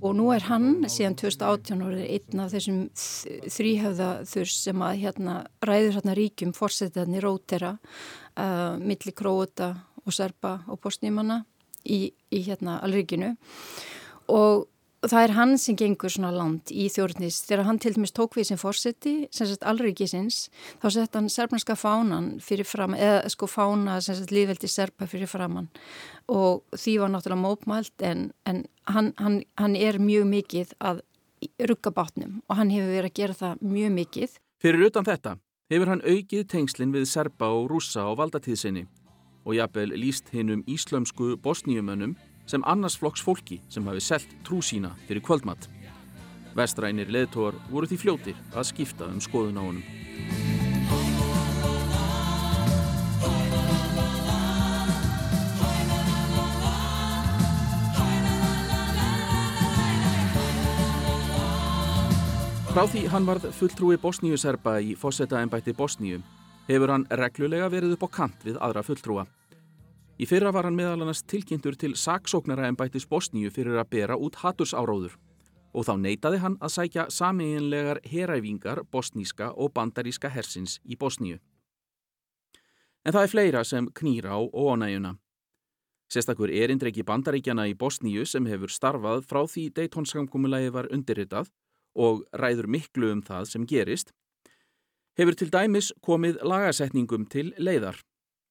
Og 0.00 0.14
nú 0.16 0.30
er 0.32 0.46
hann 0.46 0.86
síðan 0.88 1.18
2018 1.18 1.82
og 1.84 1.92
er 1.92 2.06
einn 2.06 2.40
af 2.40 2.54
þessum 2.54 2.78
þrýhauða 3.52 4.08
þurs 4.30 4.56
sem 4.62 4.84
að 4.86 5.02
hérna 5.02 5.36
ræður 5.68 5.98
hérna 5.98 6.16
ríkjum 6.16 6.54
fórsetarnir 6.56 7.26
rótera 7.26 7.74
uh, 7.76 8.78
milli 8.80 9.12
Króta 9.12 9.74
og 10.06 10.14
Serba 10.14 10.60
og 10.70 10.80
Bosnímanna 10.80 11.42
í, 11.84 12.06
í 12.32 12.42
hérna 12.46 12.78
alríkinu 12.86 13.34
og 14.32 14.68
það 15.06 15.22
er 15.22 15.34
hann 15.36 15.54
sem 15.60 15.76
gengur 15.78 16.10
svona 16.10 16.30
land 16.34 16.72
í 16.74 16.88
þjórnis 16.90 17.42
þegar 17.46 17.66
hann 17.68 17.78
til 17.82 17.92
dæmis 17.94 18.14
tók 18.16 18.34
við 18.38 18.48
sem 18.50 18.60
fórseti 18.60 19.14
sem 19.30 19.46
sagt 19.46 19.66
allrikisins 19.68 20.48
þá 20.82 20.88
sett 20.94 21.18
hann 21.18 21.28
serbnarska 21.30 21.76
fánan 21.78 22.32
fyrir 22.42 22.66
fram 22.66 22.96
eða 22.98 23.28
sko 23.30 23.46
fána 23.50 24.00
sem 24.02 24.18
sagt 24.18 24.34
líðveldi 24.34 24.70
serpa 24.70 25.06
fyrir 25.10 25.30
framann 25.30 25.70
og 26.26 26.64
því 26.74 26.98
var 27.02 27.12
náttúrulega 27.14 27.44
mópmælt 27.44 28.06
en, 28.06 28.30
en 28.44 28.64
hann, 28.90 29.12
hann, 29.22 29.42
hann 29.60 29.76
er 29.78 30.00
mjög 30.02 30.26
mikið 30.32 30.74
að 30.82 31.02
rugga 31.70 31.92
bátnum 31.94 32.40
og 32.48 32.58
hann 32.58 32.72
hefur 32.74 32.94
verið 32.96 33.12
að 33.12 33.18
gera 33.20 33.38
það 33.38 33.62
mjög 33.62 33.92
mikið. 34.00 34.38
Fyrir 34.58 34.88
utan 34.88 35.06
þetta 35.06 35.36
hefur 35.70 35.92
hann 35.92 36.02
aukið 36.02 36.46
tengslinn 36.50 36.94
við 36.94 37.06
serpa 37.10 37.52
og 37.54 37.68
rúsa 37.70 38.02
á 38.02 38.10
valdatíðsinni 38.18 38.88
og 39.46 39.54
jafnvel 39.56 39.92
líst 39.94 40.32
hinn 40.34 40.50
um 40.52 40.64
íslömsku 40.66 41.36
bosníumönnum 41.44 42.16
sem 42.48 42.64
annars 42.64 42.96
flokks 42.96 43.22
fólki 43.24 43.60
sem 43.68 43.86
hafi 43.86 44.00
selt 44.00 44.30
trú 44.44 44.62
sína 44.64 44.94
fyrir 45.06 45.22
kvöldmatt. 45.24 45.68
Vestrænir 46.56 47.10
leðtóar 47.12 47.58
voru 47.70 47.86
því 47.86 48.00
fljótir 48.00 48.38
að 48.56 48.70
skipta 48.72 49.06
um 49.06 49.20
skoðun 49.22 49.60
á 49.60 49.62
honum. 49.62 49.84
Frá 62.72 62.84
því 62.86 63.08
hann 63.10 63.24
varð 63.26 63.48
fulltrúi 63.58 63.96
Bosníu-Serba 63.98 64.76
í 64.78 64.92
fósetta-embætti 64.94 65.72
Bosníu 65.74 66.20
hefur 66.68 66.92
hann 66.92 67.08
reglulega 67.10 67.66
verið 67.72 67.96
upp 67.96 68.04
á 68.06 68.08
kant 68.20 68.44
við 68.46 68.60
aðra 68.62 68.84
fulltrúa. 68.86 69.24
Í 70.18 70.26
fyrra 70.26 70.50
var 70.50 70.66
hann 70.66 70.74
meðal 70.74 71.04
annars 71.04 71.20
tilkynntur 71.30 71.76
til 71.78 71.92
saksóknara 71.94 72.66
ennbættis 72.66 73.06
Bosníu 73.06 73.52
fyrir 73.54 73.78
að 73.78 73.90
bera 73.92 74.16
út 74.18 74.40
hattursáróður 74.42 75.14
og 75.78 75.84
þá 75.86 75.92
neytaði 76.02 76.40
hann 76.42 76.56
að 76.64 76.72
sækja 76.74 77.04
samiðinlegar 77.12 78.00
heræfingar 78.08 78.82
bosníska 78.90 79.52
og 79.54 79.70
bandaríska 79.76 80.30
hersins 80.32 80.78
í 80.82 80.96
Bosníu. 80.98 81.38
En 83.04 83.14
það 83.14 83.22
er 83.22 83.32
fleira 83.32 83.64
sem 83.64 83.86
knýra 83.94 84.34
á 84.34 84.40
óanægjuna. 84.42 85.14
Sérstakur 86.08 86.50
erindreiki 86.50 87.04
bandaríkjana 87.04 87.68
í 87.68 87.76
Bosníu 87.78 88.24
sem 88.26 88.46
hefur 88.48 88.72
starfað 88.72 89.26
frá 89.28 89.42
því 89.44 89.68
Dayton-samkúmulagi 89.76 90.72
var 90.72 90.88
undirritað 90.90 91.52
og 91.94 92.24
ræður 92.32 92.66
miklu 92.66 93.12
um 93.12 93.22
það 93.22 93.50
sem 93.52 93.66
gerist, 93.68 94.10
hefur 95.20 95.36
til 95.36 95.50
dæmis 95.52 95.92
komið 96.02 96.40
lagasetningum 96.42 97.28
til 97.28 97.52
leiðar, 97.58 98.00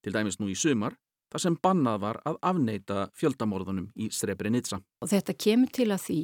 til 0.04 0.14
dæmis 0.14 0.38
nú 0.38 0.48
í 0.52 0.56
sumar, 0.56 0.94
þar 1.32 1.42
sem 1.44 1.56
bannað 1.62 2.02
var 2.02 2.20
að 2.28 2.38
afneita 2.50 3.06
fjöldamorðunum 3.18 3.88
í 4.00 4.08
Srebrenica. 4.14 4.80
Og 5.02 5.10
þetta 5.12 5.36
kemur 5.36 5.72
til 5.74 5.88
að 5.92 6.04
því 6.06 6.20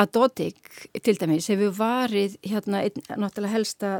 að 0.00 0.12
Dodik 0.16 0.60
til 1.04 1.16
dæmis 1.20 1.50
hefur 1.52 1.74
varið 1.78 2.36
hérna 2.46 2.84
náttúrulega 3.16 3.54
helsta 3.56 3.94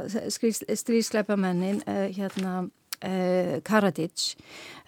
stríðsleipamennin 0.81 1.83
uh, 1.85 2.05
hérna 2.15 2.53
uh, 2.65 3.57
Karadic, 3.67 4.35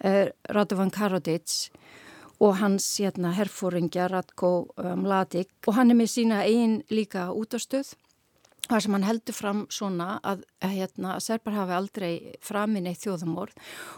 uh, 0.04 0.28
Radovan 0.50 0.94
Karadic 0.94 1.72
og 2.44 2.58
hans 2.60 2.88
hérna 3.00 3.32
herfóringja 3.38 4.10
Ratko 4.12 4.54
Mladic 5.00 5.52
og 5.68 5.78
hann 5.78 5.94
er 5.94 6.00
með 6.00 6.16
sína 6.16 6.41
einn 6.48 6.82
líka 6.91 7.30
útastöð 7.32 7.94
Það 8.64 8.84
sem 8.86 8.95
hann 8.95 9.03
heldur 9.03 9.36
fram 9.36 9.61
svona 9.74 10.05
að, 10.24 10.43
að, 10.64 10.76
hérna, 10.78 11.16
að 11.18 11.24
Serbar 11.26 11.55
hafi 11.57 11.74
aldrei 11.76 12.11
framinn 12.43 12.88
eitt 12.88 13.01
þjóðamorð 13.03 13.57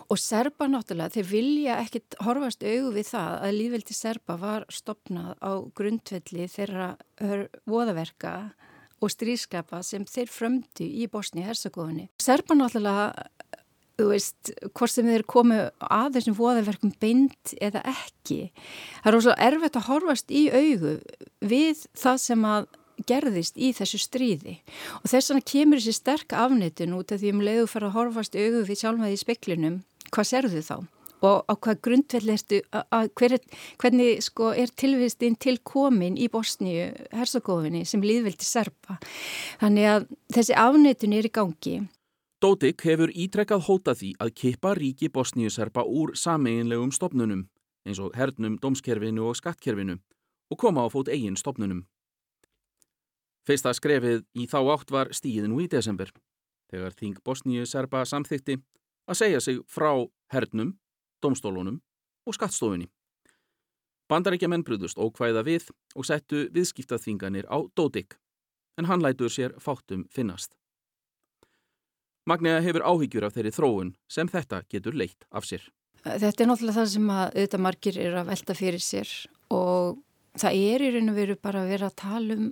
og 0.09 0.19
Serbar 0.19 0.71
náttúrulega, 0.73 1.13
þeir 1.13 1.27
vilja 1.29 1.75
ekkit 1.83 2.15
horfast 2.25 2.65
auðu 2.65 2.93
við 2.95 3.11
það 3.11 3.35
að 3.45 3.57
lífveldi 3.59 3.97
Serba 3.97 4.37
var 4.41 4.65
stopnað 4.73 5.35
á 5.37 5.51
grundvelli 5.77 6.47
þeirra 6.49 6.87
voðaverka 7.69 8.33
og 9.05 9.13
strískapa 9.13 9.83
sem 9.85 10.05
þeir 10.09 10.31
frömdu 10.33 10.87
í 10.87 11.05
Bosni-Herzegovini. 11.13 12.07
Serbar 12.23 12.57
náttúrulega, 12.57 13.27
þú 13.99 14.07
veist, 14.09 14.53
hvort 14.71 14.93
sem 14.95 15.11
þeir 15.11 15.25
komu 15.29 15.59
að 15.77 16.17
þessum 16.17 16.37
voðaverkum 16.39 16.95
beint 17.03 17.53
eða 17.61 17.83
ekki, 17.91 18.49
það 19.03 19.11
er 19.11 19.19
ósað 19.19 19.45
erfitt 19.45 19.77
að 19.77 19.87
horfast 19.91 20.33
í 20.33 20.47
auðu 20.49 20.95
við 21.45 21.85
það 21.93 22.19
sem 22.25 22.49
að 22.49 22.67
gerðist 23.07 23.57
í 23.57 23.71
þessu 23.75 23.99
stríði. 24.01 24.57
Og 25.03 25.11
þess 25.11 25.31
vegna 25.31 25.47
kemur 25.51 25.81
þessi 25.81 25.99
sterk 25.99 26.35
afnitun 26.35 26.97
út 26.97 27.13
af 27.13 27.21
því 27.21 27.33
um 27.35 27.45
leiðu 27.45 27.69
fara 27.71 27.89
að 27.91 27.97
horfast 27.99 28.37
auðu 28.37 28.65
við 28.67 28.81
sjálfmaði 28.81 29.17
í 29.17 29.21
speklinum, 29.21 29.79
hvað 30.11 30.29
serðu 30.31 30.61
þá? 30.65 30.77
Og 31.25 31.41
á 31.47 31.53
hvað 31.55 31.81
grundvelli 31.87 32.33
ertu 32.35 32.59
hver, 33.17 33.37
hvernig 33.81 34.21
sko 34.21 34.51
er 34.53 34.71
tilvistinn 34.77 35.37
til 35.41 35.57
komin 35.63 36.19
í 36.19 36.27
Bosníu 36.29 36.91
Herzogofinni 37.15 37.85
sem 37.87 38.03
líðveldi 38.03 38.45
serpa 38.45 38.99
þannig 39.61 39.89
að 39.89 40.07
þessi 40.35 40.57
afnitun 40.59 41.15
er 41.17 41.25
í 41.25 41.31
gangi. 41.33 41.75
Dódik 42.43 42.83
hefur 42.85 43.09
ítrekkað 43.15 43.63
hóta 43.65 43.95
því 43.97 44.11
að 44.21 44.33
kippa 44.37 44.75
ríki 44.77 45.09
Bosníu 45.09 45.49
serpa 45.49 45.87
úr 45.87 46.13
sameinlegum 46.19 46.91
stopnunum 46.93 47.47
eins 47.85 48.01
og 48.01 48.13
hernum, 48.17 48.59
dómskerfinu 48.61 49.29
og 49.29 49.39
skattkerfinu 49.39 49.97
og 50.51 50.59
koma 50.61 50.85
á 50.85 50.87
fót 50.91 51.09
eigin 51.09 51.39
stopnunum 51.39 51.85
Fyrsta 53.45 53.75
skrefið 53.77 54.23
í 54.33 54.47
þá 54.49 54.57
átt 54.73 54.91
var 54.93 55.11
stíðin 55.13 55.53
úr 55.53 55.67
í 55.67 55.69
desember, 55.69 56.09
þegar 56.73 56.95
Þing 56.97 57.21
Bosníu 57.25 57.65
Serba 57.69 58.01
samþykti 58.09 58.57
að 59.05 59.19
segja 59.19 59.41
sig 59.43 59.61
frá 59.69 59.91
hernum, 60.33 60.73
domstólunum 61.21 61.77
og 62.25 62.37
skattstofunni. 62.37 62.89
Bandaríkja 64.09 64.49
menn 64.49 64.65
brúðust 64.65 64.97
ókvæða 65.01 65.45
við 65.45 65.69
og 65.97 66.05
settu 66.05 66.45
viðskiptaþinganir 66.53 67.45
á 67.49 67.57
Dódik, 67.77 68.17
en 68.77 68.89
hann 68.89 69.01
lætur 69.01 69.29
sér 69.33 69.55
fátum 69.61 70.05
finnast. 70.13 70.53
Magnea 72.25 72.61
hefur 72.65 72.81
áhyggjur 72.81 73.27
af 73.27 73.35
þeirri 73.37 73.53
þróun 73.53 73.95
sem 74.09 74.29
þetta 74.29 74.63
getur 74.69 74.97
leitt 74.97 75.27
af 75.29 75.45
sér. 75.45 75.61
Þetta 76.01 76.43
er 76.43 76.49
náttúrulega 76.49 76.79
það 76.79 76.91
sem 76.93 77.09
að 77.13 77.25
auðvitað 77.25 77.65
margir 77.65 77.97
er 78.01 78.17
að 78.17 78.29
velta 78.31 78.55
fyrir 78.57 78.81
sér 78.81 79.11
og 79.53 79.99
það 80.37 80.61
er 80.73 80.85
í 80.85 80.91
raun 80.95 81.11
og 81.13 81.17
veru 81.17 81.35
bara 81.41 81.61
að 81.61 81.73
vera 81.73 81.89
að 81.89 81.99
tala 82.01 82.37
um 82.37 82.47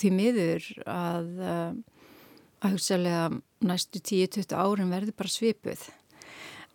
því 0.00 0.10
miður 0.16 0.70
að 0.86 1.30
eh, 1.42 1.76
að 2.64 2.76
hugsaðlega 2.76 3.24
næstu 3.66 4.00
10-20 4.00 4.56
árum 4.56 4.92
verður 4.92 5.16
bara 5.18 5.32
svipuð. 5.32 5.86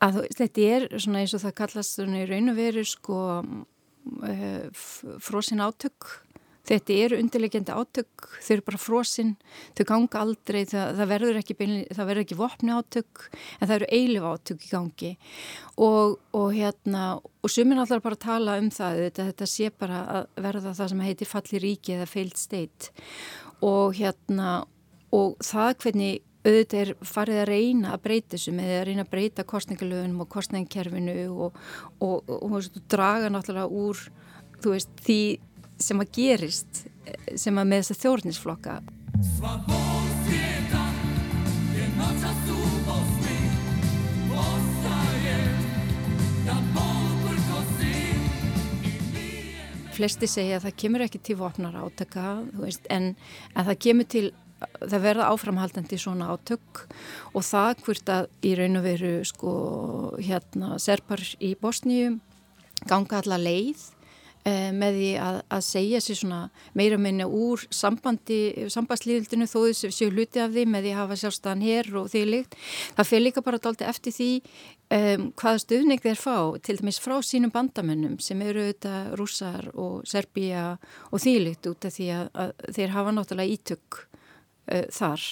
Að 0.02 0.24
þetta 0.34 0.68
er 0.76 0.88
svona 0.98 1.22
eins 1.22 1.36
og 1.38 1.44
það 1.44 1.58
kallast 1.60 1.98
svona 1.98 2.24
í 2.24 2.28
raun 2.30 2.52
og 2.52 2.58
veru 2.58 2.84
sko 2.88 3.20
uh, 3.42 4.84
frosin 5.22 5.62
átök 5.62 6.10
þetta 6.68 6.98
eru 7.06 7.20
undirlegjandi 7.22 7.74
átök 7.74 8.28
þau 8.38 8.52
eru 8.56 8.66
bara 8.68 8.82
frosin, 8.82 9.34
þau 9.78 9.84
ganga 9.90 10.22
aldrei 10.22 10.62
það, 10.70 10.96
það 11.00 11.12
verður 11.12 11.40
ekki, 11.42 11.58
ekki 12.24 12.40
vopni 12.40 12.76
átök 12.76 13.24
en 13.32 13.68
það 13.68 13.76
eru 13.78 13.90
eilif 13.98 14.28
átök 14.32 14.66
í 14.66 14.72
gangi. 14.72 15.12
Og, 15.82 16.18
og 16.38 16.50
hérna 16.56 17.06
og 17.22 17.52
sumin 17.52 17.82
allar 17.82 18.04
bara 18.04 18.20
tala 18.20 18.58
um 18.62 18.70
það 18.74 19.06
þetta, 19.08 19.30
þetta 19.32 19.50
sé 19.50 19.72
bara 19.74 20.02
að 20.18 20.44
verða 20.48 20.76
það 20.78 20.92
sem 20.94 21.06
heitir 21.08 21.32
falli 21.32 21.64
ríki 21.64 21.96
eða 21.98 22.10
failed 22.10 22.42
state. 22.42 22.92
Og 23.66 23.98
hérna 23.98 24.62
og 25.12 25.42
það 25.44 25.74
hvernig 25.84 26.22
auðvitað 26.42 26.80
er 26.82 26.92
farið 27.06 27.40
að 27.44 27.50
reyna 27.52 27.92
að 27.94 28.04
breyta 28.08 28.34
þessu 28.34 28.54
með 28.58 28.72
að 28.74 28.84
reyna 28.88 29.04
að 29.06 29.12
breyta 29.12 29.44
kostningalögunum 29.46 30.24
og 30.24 30.30
kostningakerfinu 30.32 31.18
og 31.38 32.72
draga 32.90 33.30
náttúrulega 33.30 33.70
úr 33.70 34.02
þú 34.62 34.74
veist 34.76 35.04
því 35.06 35.22
sem 35.86 36.02
að 36.02 36.12
gerist 36.16 36.86
sem 37.36 37.58
að 37.58 37.70
með 37.72 37.84
þess 37.84 37.94
að 37.96 38.02
þjórnisflokka 38.06 38.80
Flesti 49.92 50.26
segja 50.26 50.58
að 50.58 50.64
það 50.66 50.78
kemur 50.82 51.04
ekki 51.06 51.20
til 51.22 51.36
vopnar 51.38 51.76
átaka 51.78 52.28
veist, 52.58 52.88
en, 52.90 53.12
en 53.54 53.68
það 53.68 53.82
kemur 53.86 54.08
til 54.10 54.26
það 54.80 55.00
verða 55.04 55.30
áframhaldandi 55.34 55.98
svona 56.02 56.32
átök 56.34 56.86
og 57.36 57.46
það 57.46 57.82
hvort 57.86 58.12
að 58.14 58.30
í 58.46 58.54
raun 58.58 58.80
og 58.80 58.86
veru 58.86 59.14
sko 59.28 59.54
hérna 60.22 60.78
serpar 60.82 61.22
í 61.42 61.54
Bosníu 61.60 62.20
ganga 62.90 63.20
alla 63.22 63.38
leið 63.42 63.84
Eh, 63.84 64.01
með 64.46 64.96
því 64.98 65.10
að, 65.22 65.38
að 65.54 65.64
segja 65.68 66.00
sér 66.02 66.18
svona 66.18 66.42
meira 66.78 66.98
minna 66.98 67.28
úr 67.30 67.62
sambandi 67.70 68.70
sambandslíðildinu 68.74 69.46
þó 69.50 69.58
þessu 69.68 69.92
séu 69.94 70.10
hluti 70.10 70.42
af 70.42 70.54
því 70.56 70.64
með 70.72 70.88
því 70.88 70.94
að 70.94 71.02
hafa 71.02 71.18
sjálfstæðan 71.22 71.66
hér 71.68 71.90
og 72.02 72.08
því 72.14 72.22
líkt. 72.30 72.58
Það 72.98 73.10
fyrir 73.12 73.26
líka 73.28 73.44
bara 73.46 73.62
daldi 73.62 73.88
eftir 73.92 74.16
því 74.16 74.30
um, 74.42 75.28
hvaða 75.42 75.64
stuðning 75.66 76.04
þeir 76.04 76.22
fá 76.22 76.38
til 76.66 76.78
dæmis 76.80 77.02
frá 77.04 77.18
sínum 77.26 77.54
bandamönnum 77.54 78.18
sem 78.24 78.42
eru 78.46 78.66
auðvitað 78.66 79.14
rússar 79.20 79.70
og 79.74 80.02
serbíja 80.10 80.66
og 81.12 81.22
því 81.22 81.36
líkt 81.46 81.70
út 81.70 81.88
af 81.88 81.96
því 81.98 82.10
að, 82.18 82.26
að 82.34 82.56
þeir 82.80 82.96
hafa 82.98 83.16
náttúrulega 83.16 83.58
ítök 83.60 84.02
uh, 84.02 84.86
þar 84.90 85.30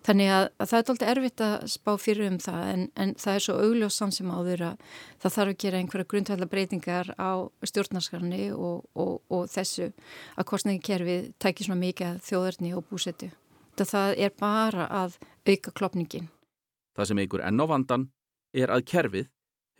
Þannig 0.00 0.30
að, 0.32 0.46
að 0.56 0.68
það 0.70 0.78
er 0.78 0.86
doldið 0.88 1.10
erfitt 1.12 1.42
að 1.44 1.54
spá 1.68 1.90
fyrir 2.00 2.30
um 2.30 2.36
það 2.40 2.62
en, 2.70 2.84
en 2.96 3.10
það 3.20 3.34
er 3.34 3.44
svo 3.44 3.56
augljósan 3.60 4.14
sem 4.16 4.30
áður 4.32 4.62
að 4.70 4.84
það 5.20 5.34
þarf 5.34 5.52
að 5.52 5.58
gera 5.64 5.80
einhverja 5.80 6.08
grundvallar 6.12 6.50
breytingar 6.54 7.10
á 7.20 7.30
stjórnarskarni 7.68 8.46
og, 8.54 8.86
og, 8.96 9.18
og 9.28 9.44
þessu 9.52 9.90
að 10.40 10.48
kostningikerfið 10.48 11.28
tækir 11.42 11.68
svona 11.68 11.82
mikið 11.82 12.22
þjóðarni 12.30 12.72
og 12.78 12.86
búsetu. 12.88 13.28
Það 13.80 14.14
er 14.20 14.32
bara 14.36 14.86
að 14.92 15.20
auka 15.48 15.72
klopningin. 15.72 16.26
Það 16.96 17.10
sem 17.10 17.20
eigur 17.22 17.44
enn 17.44 17.60
á 17.60 17.66
vandan 17.68 18.08
er 18.56 18.72
að 18.72 18.84
kerfið 18.88 19.28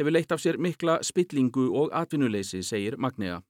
hefur 0.01 0.14
leitt 0.14 0.33
af 0.33 0.41
sér 0.41 0.61
mikla 0.61 1.01
spillingu 1.05 1.66
og 1.77 1.93
atvinnuleysi, 1.97 2.62
segir 2.64 2.97
Magnea. 2.97 3.43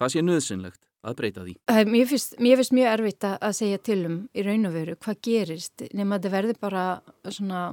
Það 0.00 0.12
sé 0.12 0.22
nöðsynlegt 0.24 0.80
að 1.04 1.16
breyta 1.20 1.46
því. 1.46 1.56
Mér 1.90 2.10
finnst, 2.10 2.36
mér 2.42 2.60
finnst 2.60 2.74
mjög 2.76 2.90
erfitt 2.96 3.28
að 3.30 3.56
segja 3.60 3.80
til 3.84 4.00
um 4.08 4.18
í 4.32 4.44
raun 4.46 4.68
og 4.68 4.76
veru 4.76 4.98
hvað 4.98 5.22
gerist 5.28 5.86
nema 5.92 6.18
að 6.18 6.28
það 6.28 6.36
verði 6.38 6.58
bara 6.64 6.84
svona 7.28 7.64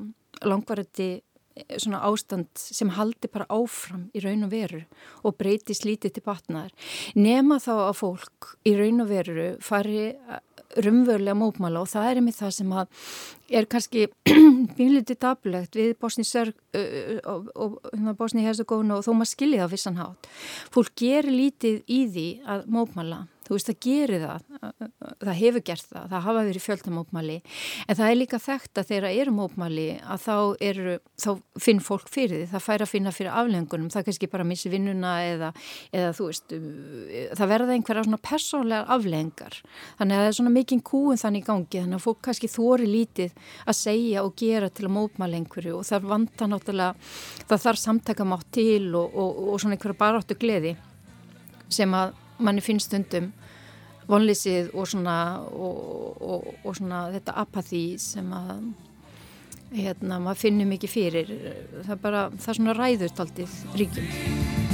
langvarandi 0.42 1.12
svona 1.78 2.00
ástand 2.08 2.48
sem 2.56 2.92
haldi 2.96 3.30
bara 3.32 3.48
áfram 3.52 4.06
í 4.16 4.22
raun 4.24 4.46
og 4.48 4.54
veru 4.54 4.82
og 5.28 5.36
breyti 5.40 5.76
slítið 5.76 6.16
til 6.16 6.24
batnaðar 6.26 6.72
nema 7.20 7.60
þá 7.62 7.74
að 7.90 7.98
fólk 8.00 8.54
í 8.68 8.76
raun 8.80 9.04
og 9.04 9.12
veru 9.12 9.48
fari 9.64 10.06
rumvörlega 10.86 11.36
mópmála 11.38 11.80
og 11.84 11.90
það 11.92 12.06
er 12.10 12.16
einmitt 12.22 12.40
það 12.40 12.52
sem 12.58 12.70
að 12.76 12.86
er 13.52 13.66
kannski 13.72 14.02
bínlítið 14.78 15.18
dablegt 15.22 15.74
við 15.78 15.90
Bosni-Herzegovina 16.02 18.94
og 18.98 19.04
þó 19.06 19.12
maður 19.12 19.34
skiljið 19.34 19.66
á 19.66 19.68
vissanhátt. 19.72 20.22
Fólk 20.74 20.92
gerir 21.02 21.34
lítið 21.36 21.76
í 21.88 22.00
því 22.08 22.28
að 22.48 22.60
mópmála, 22.72 23.20
þú 23.52 23.58
veist 23.58 23.72
að 23.72 23.80
gerir 23.84 24.22
það 24.24 24.52
það 25.20 25.34
hefur 25.36 25.64
gert 25.68 25.88
það, 25.90 26.06
það 26.12 26.24
hafa 26.26 26.44
verið 26.48 26.64
fjöldamópmæli 26.64 27.36
en 27.92 27.98
það 28.00 28.12
er 28.12 28.18
líka 28.18 28.40
þekkt 28.40 28.80
að 28.80 28.92
þegar 28.92 29.08
eru 29.12 29.34
mópmæli 29.36 29.88
að 30.00 30.22
þá, 30.24 30.36
eru, 30.70 30.94
þá 31.20 31.30
finn 31.66 31.82
fólk 31.84 32.08
fyrir 32.14 32.38
því, 32.38 32.48
það 32.54 32.64
fær 32.68 32.86
að 32.86 32.92
finna 32.94 33.14
fyrir 33.16 33.36
aflengunum, 33.42 33.90
það 33.92 34.06
kannski 34.08 34.30
bara 34.32 34.46
missi 34.48 34.72
vinnuna 34.72 35.16
eða, 35.28 35.50
eða 35.92 36.14
þú 36.16 36.30
veist, 36.30 36.56
það 37.42 37.52
verða 37.52 37.76
einhverja 37.76 38.06
svona 38.08 38.22
persónlega 38.30 38.96
aflengar, 38.96 39.60
þannig 40.00 40.16
að 40.16 40.24
það 40.24 40.32
er 40.32 40.40
svona 40.40 40.56
mikinn 40.56 40.86
kúin 40.92 41.22
þannig 41.22 41.44
í 41.44 41.50
gangi, 41.50 41.82
þannig 41.82 42.00
að 42.00 42.06
fólk 42.08 42.24
kannski 42.30 42.52
þóri 42.56 42.88
lítið 42.88 43.36
að 43.66 43.80
segja 43.82 44.24
og 44.24 44.38
gera 44.40 44.72
til 44.72 44.88
að 44.88 44.96
mópmæla 44.96 45.42
einhverju 45.42 45.76
og 45.82 45.88
það 45.92 46.10
vanta 46.14 46.48
náttúrulega, 46.48 47.12
það 47.52 47.68
þarf 47.68 47.84
samtakamátt 47.84 48.50
til 48.56 48.96
og, 48.96 49.12
og, 49.12 49.44
og 49.52 49.62
svona 49.62 49.76
einhverja 49.76 50.00
baráttu 50.00 50.40
gleði 50.40 50.78
sem 51.72 51.94
að 51.96 52.16
manni 52.44 52.64
finnst 52.66 52.92
stundum 52.92 53.32
vonlýsið 54.12 54.74
og 54.76 54.90
svona, 54.90 55.18
og, 55.54 56.18
og, 56.22 56.50
og 56.66 56.78
svona 56.78 57.06
þetta 57.14 57.38
apatí 57.44 57.84
sem 58.02 58.28
að 58.36 58.66
hérna, 59.72 60.20
maður 60.20 60.42
finnur 60.48 60.72
mikið 60.74 60.92
fyrir. 60.98 61.32
Það 61.86 61.96
er 61.96 62.04
bara, 62.04 62.28
það 62.36 62.54
er 62.54 62.62
svona 62.62 62.78
ræðurtaldið 62.82 63.58
ríkjum 63.80 64.71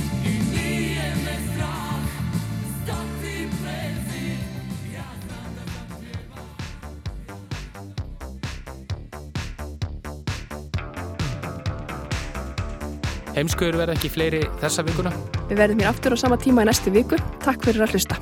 Heimskuður 13.37 13.75
verða 13.83 13.93
ekki 13.93 14.09
fleiri 14.09 14.39
þessa 14.63 14.81
vikuna? 14.87 15.11
Við 15.51 15.59
verðum 15.59 15.83
hér 15.83 15.91
aftur 15.91 16.17
á 16.17 16.23
sama 16.25 16.41
tíma 16.41 16.65
í 16.65 16.71
næstu 16.71 16.93
viku. 16.95 17.21
Takk 17.45 17.69
fyrir 17.69 17.85
að 17.85 17.93
hlusta. 17.93 18.17